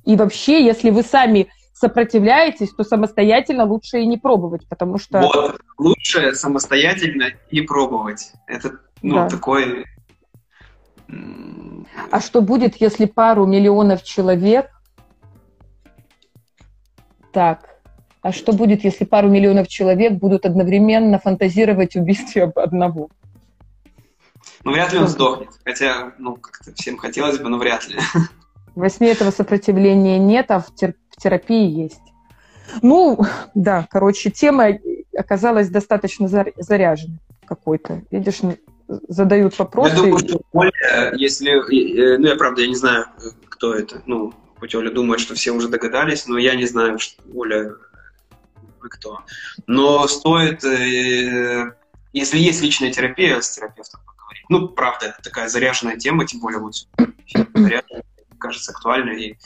[0.05, 5.21] И вообще, если вы сами сопротивляетесь, то самостоятельно лучше и не пробовать, потому что...
[5.21, 8.33] Вот, лучше самостоятельно и пробовать.
[8.47, 9.29] Это, ну, да.
[9.29, 9.85] такой...
[12.11, 14.71] А что будет, если пару миллионов человек...
[17.33, 17.77] Так,
[18.23, 23.11] а что будет, если пару миллионов человек будут одновременно фантазировать убийстве одного?
[24.65, 25.51] Ну, вряд ли он сдохнет.
[25.65, 27.99] Хотя, ну, как-то всем хотелось бы, но вряд ли.
[28.75, 32.01] Во сне этого сопротивления нет, а в, тер- в терапии есть.
[32.83, 33.19] Ну,
[33.55, 34.71] да, короче, тема
[35.17, 38.03] оказалась достаточно заряженной какой-то.
[38.11, 38.41] Видишь,
[38.89, 39.91] задают вопросы.
[39.91, 41.51] Я думаю, что Оля, если...
[41.51, 43.07] Э, ну, я, правда, я не знаю,
[43.49, 44.03] кто это.
[44.07, 47.75] Ну, хоть Оля думает, что все уже догадались, но я не знаю, что Оля
[48.81, 49.21] кто.
[49.67, 51.73] Но стоит, э,
[52.13, 54.45] если есть личная терапия, с терапевтом поговорить.
[54.49, 56.75] Ну, правда, это такая заряженная тема, тем более вот
[57.55, 58.05] заряженная
[58.39, 59.23] кажется актуальной.
[59.23, 59.39] И...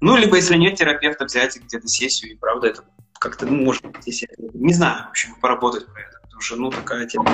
[0.00, 2.84] Ну, либо если нет терапевта, взять где-то сессию, и правда это
[3.18, 4.28] как-то, ну, может быть, если...
[4.52, 7.24] Не знаю, в общем, поработать про это, потому что, ну, такая тема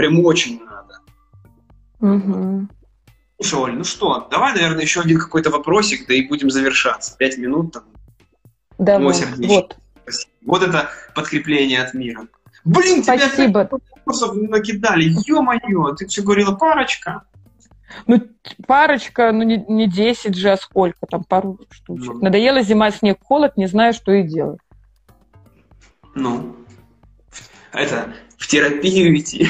[0.00, 1.00] прям очень надо.
[2.00, 2.68] Угу.
[3.38, 7.14] Слушай, Оль, ну что, давай, наверное, еще один какой-то вопросик, да и будем завершаться.
[7.18, 7.82] Пять минут там.
[8.78, 9.12] Давай,
[9.46, 9.76] вот.
[10.02, 10.32] Спасибо.
[10.46, 12.28] Вот это подкрепление от мира.
[12.64, 13.66] Блин, Спасибо.
[13.66, 15.12] тебя вопросов накидали.
[15.26, 17.24] Ё-моё, ты все говорила парочка.
[18.06, 18.22] Ну,
[18.66, 22.14] парочка, ну не, не 10 же, а сколько там, пару штучек.
[22.14, 22.20] Ну.
[22.20, 24.60] Надоела зима, снег, холод, не знаю, что и делать.
[26.14, 26.56] Ну,
[27.72, 29.46] это, в терапию идти.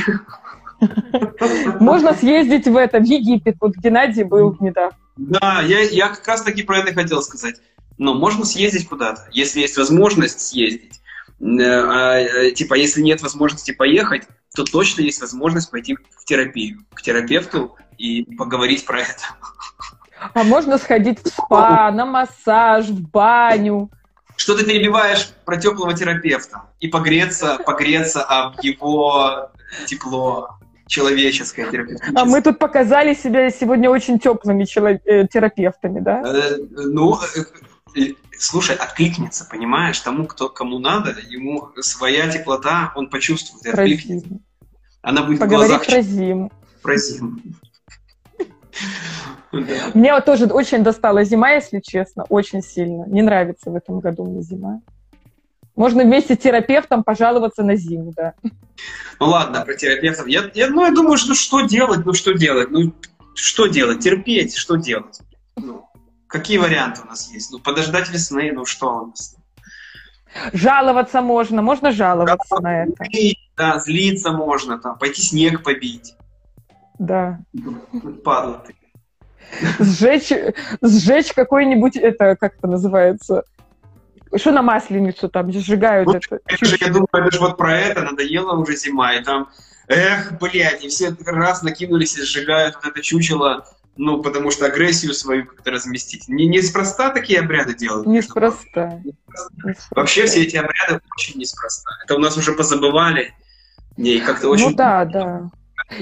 [1.81, 3.57] Можно съездить в это, в Египет.
[3.61, 4.97] Вот Геннадий был недавно.
[5.16, 7.57] Да, я, я как раз таки про это хотел сказать.
[7.98, 11.01] Но можно съездить куда-то, если есть возможность съездить.
[11.40, 14.23] Э, а, э, типа, если нет возможности поехать,
[14.55, 19.23] то точно есть возможность пойти в терапию, к терапевту и поговорить про это.
[20.35, 23.90] А можно сходить в спа, на массаж, в баню.
[24.36, 29.51] Что ты перебиваешь про теплого терапевта и погреться, погреться об его
[29.86, 30.60] тепло.
[30.91, 32.21] Человеческое, терапевтическое.
[32.21, 36.23] А мы тут показали себя сегодня очень теплыми э, терапевтами, да?
[36.27, 37.17] Э, Ну,
[37.97, 38.01] э,
[38.37, 39.99] слушай, откликнется, понимаешь?
[40.01, 44.29] Тому, кто кому надо, ему своя теплота, он почувствует и откликнется.
[45.01, 46.53] Она будет в Поговори глазах про зиму.
[46.83, 47.39] про зиму.
[49.95, 53.05] Мне вот тоже очень достала зима, если честно, очень сильно.
[53.07, 54.81] Не нравится в этом году мне зима.
[55.81, 58.35] Можно вместе с терапевтом пожаловаться на зиму, да.
[59.19, 60.27] Ну ладно, про терапевтов.
[60.27, 62.70] Я, я, ну, я думаю, что что делать, ну что делать?
[62.70, 62.93] Ну,
[63.35, 64.01] что делать?
[64.01, 65.20] Терпеть, что делать?
[65.57, 65.89] Ну,
[66.27, 67.51] какие варианты у нас есть?
[67.51, 69.36] Ну, подождать весны, ну что у нас?
[70.52, 73.02] Жаловаться можно, можно жаловаться на это.
[73.57, 76.15] Да, злиться можно, там, пойти снег побить.
[76.98, 77.39] Да.
[78.23, 78.74] Падла ты.
[79.82, 80.31] Сжечь,
[80.82, 83.44] сжечь какой-нибудь, это, как это называется,
[84.36, 86.65] что на масленицу там сжигают Вот это.
[86.65, 89.48] Же, я думаю, это же вот про это надоела уже зима, и там,
[89.89, 93.66] эх, блядь, и все раз накинулись и сжигают вот это чучело,
[93.97, 96.28] ну, потому что агрессию свою как-то разместить.
[96.28, 98.07] Не, неспроста такие обряды делают.
[98.07, 99.01] Неспроста.
[99.05, 99.89] Неспроста.
[99.90, 101.90] Вообще все эти обряды очень неспроста.
[102.05, 103.35] Это у нас уже позабывали.
[103.97, 104.70] Не, и как-то очень...
[104.70, 105.51] Ну да, да.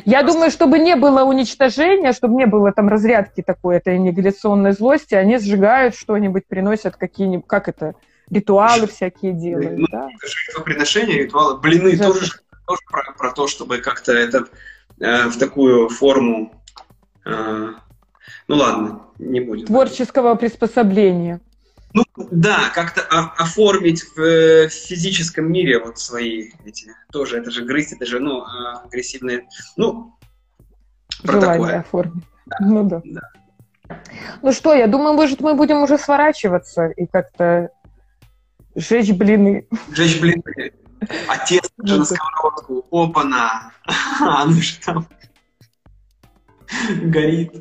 [0.05, 5.15] Я думаю, чтобы не было уничтожения, чтобы не было там разрядки такой этой аннигиляционной злости,
[5.15, 7.95] они сжигают что-нибудь, приносят какие-нибудь, как это,
[8.31, 10.09] ритуалы всякие делают, Ну, да?
[10.23, 11.59] Жертвоприношения, ритуалы.
[11.59, 12.07] Блины Жертвы.
[12.21, 12.33] тоже,
[12.67, 14.47] тоже про, про то, чтобы как-то это
[15.01, 16.53] э, в такую форму...
[17.25, 17.73] э,
[18.49, 19.67] ну ладно, не будем.
[19.67, 21.41] Творческого приспособления.
[21.95, 27.95] Ну да, как-то оформить в э, физическом мире вот свои эти тоже, это же грызть,
[27.95, 28.47] это же, ну, э,
[28.85, 30.19] агрессивные, ну,
[31.23, 31.81] про желание такое.
[31.81, 32.25] оформить.
[32.61, 33.03] Ну да.
[33.05, 34.01] Да.
[34.43, 37.71] Ну что, я думаю, может, мы будем уже сворачиваться и как-то
[38.75, 39.67] жечь блины.
[39.93, 40.73] Жечь блины.
[41.29, 42.87] А тесто же на сковородку.
[42.91, 43.73] Опа-на.
[44.21, 45.07] Оно же там
[47.03, 47.53] горит.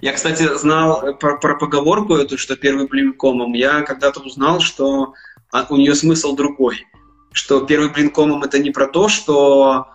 [0.00, 3.54] Я, кстати, знал про, про поговорку эту, что первый блин комом.
[3.54, 5.14] Я когда-то узнал, что
[5.50, 6.84] а, у нее смысл другой.
[7.32, 9.88] Что первый блин комом это не про то, что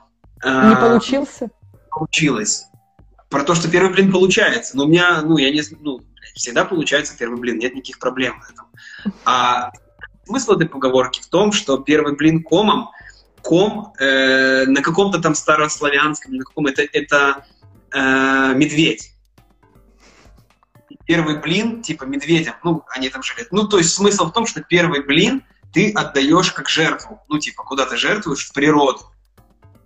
[0.43, 1.49] а, Не получился?
[1.91, 2.65] получилось.
[3.29, 4.75] Про то, что первый блин получается.
[4.75, 5.99] Но у меня, ну, я не, ну,
[6.35, 8.67] всегда получается первый блин, нет никаких проблем в этом.
[9.25, 9.71] А
[10.25, 12.89] смысл этой поговорки в том, что первый блин комом,
[13.41, 17.45] ком э, на каком-то там старославянском, на каком это, это
[17.91, 19.13] э, медведь.
[21.05, 23.47] Первый блин, типа медведям, ну, они там жили.
[23.51, 25.43] Ну, то есть смысл в том, что первый блин
[25.73, 27.21] ты отдаешь как жертву.
[27.27, 29.01] Ну, типа, куда ты жертвуешь в природу.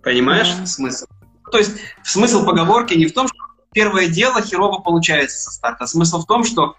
[0.02, 0.66] Понимаешь Да.
[0.66, 1.06] смысл?
[1.50, 1.72] То есть
[2.02, 3.38] смысл поговорки не в том, что
[3.74, 5.86] первое дело херово получается со старта.
[5.86, 6.76] Смысл в том, что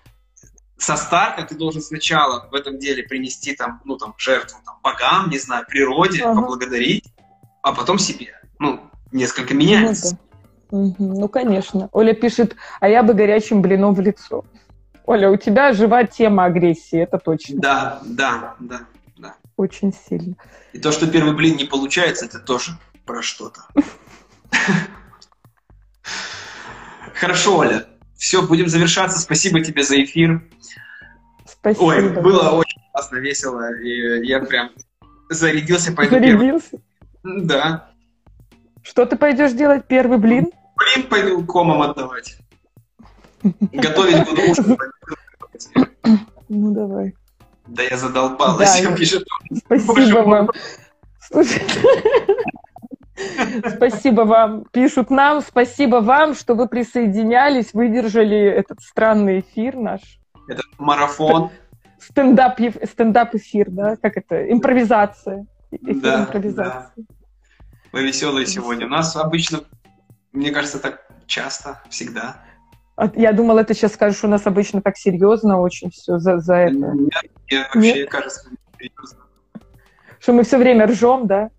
[0.77, 5.30] со старта ты должен сначала в этом деле принести там, ну, там, жертву там, богам,
[5.30, 6.41] не знаю, природе, Ага.
[6.41, 7.05] поблагодарить,
[7.61, 8.34] а потом себе.
[8.59, 8.80] Ну,
[9.11, 10.17] несколько Ну, меняется.
[10.72, 10.77] да.
[10.77, 10.95] Мгм.
[11.13, 11.89] Ну, конечно.
[11.91, 14.43] Оля пишет, а я бы горячим блином в лицо.
[15.05, 17.59] Оля, у тебя жива тема агрессии, это точно.
[17.61, 18.81] Да, да, да,
[19.17, 19.35] да.
[19.55, 20.35] Очень сильно.
[20.73, 22.72] И то, что первый блин не получается, это тоже
[23.05, 23.61] про что-то.
[27.15, 27.85] Хорошо, Оля.
[28.17, 29.19] Все, будем завершаться.
[29.19, 30.43] Спасибо тебе за эфир.
[31.45, 31.83] Спасибо.
[31.83, 33.73] Ой, было очень классно, весело.
[33.79, 34.71] И я прям
[35.29, 36.37] зарядился, пойду первый.
[36.37, 36.77] Зарядился.
[37.23, 37.89] Да.
[38.83, 39.87] Что ты пойдешь делать?
[39.87, 40.51] Первый блин?
[40.75, 42.37] Блин, пойду комом отдавать.
[43.43, 44.77] Готовить буду ужин.
[46.47, 47.15] Ну, давай.
[47.65, 48.95] Да я задолбалась, Да, я.
[48.95, 50.49] Спасибо Боже вам.
[51.19, 51.63] Слушай,
[53.75, 55.41] Спасибо вам, пишут нам.
[55.41, 60.01] Спасибо вам, что вы присоединялись, выдержали этот странный эфир наш.
[60.47, 61.49] Это марафон.
[61.99, 63.95] Стендап, ев- стендап-эфир, да?
[63.95, 64.51] Как это?
[64.51, 65.45] Импровизация.
[65.71, 67.05] Эфир Да, импровизации.
[67.91, 68.85] Вы веселые сегодня.
[68.85, 69.61] У нас обычно,
[70.33, 72.43] мне кажется, так часто, всегда.
[72.95, 76.55] А Я думала, ты сейчас скажешь, у нас обычно так серьезно очень все за, за
[76.55, 76.75] это.
[76.77, 77.09] Мне
[77.49, 79.19] мне вообще кажется, серьезно.
[80.19, 81.49] Что мы все время ржем, да?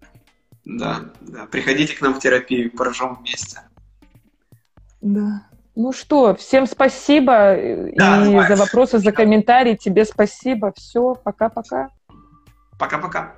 [0.66, 1.46] Да, да.
[1.46, 3.60] Приходите к нам в терапию, поржем вместе.
[5.00, 5.46] Да.
[5.76, 8.48] Ну что, всем спасибо э, Да, и давай.
[8.48, 9.76] за вопросы, за комментарии.
[9.76, 10.72] Тебе спасибо.
[10.76, 11.90] Все, пока-пока.
[12.78, 13.36] Пока-пока.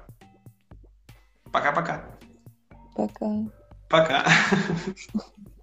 [1.53, 2.05] Пока-пока.
[2.97, 3.27] Пока.
[3.91, 4.25] Пока.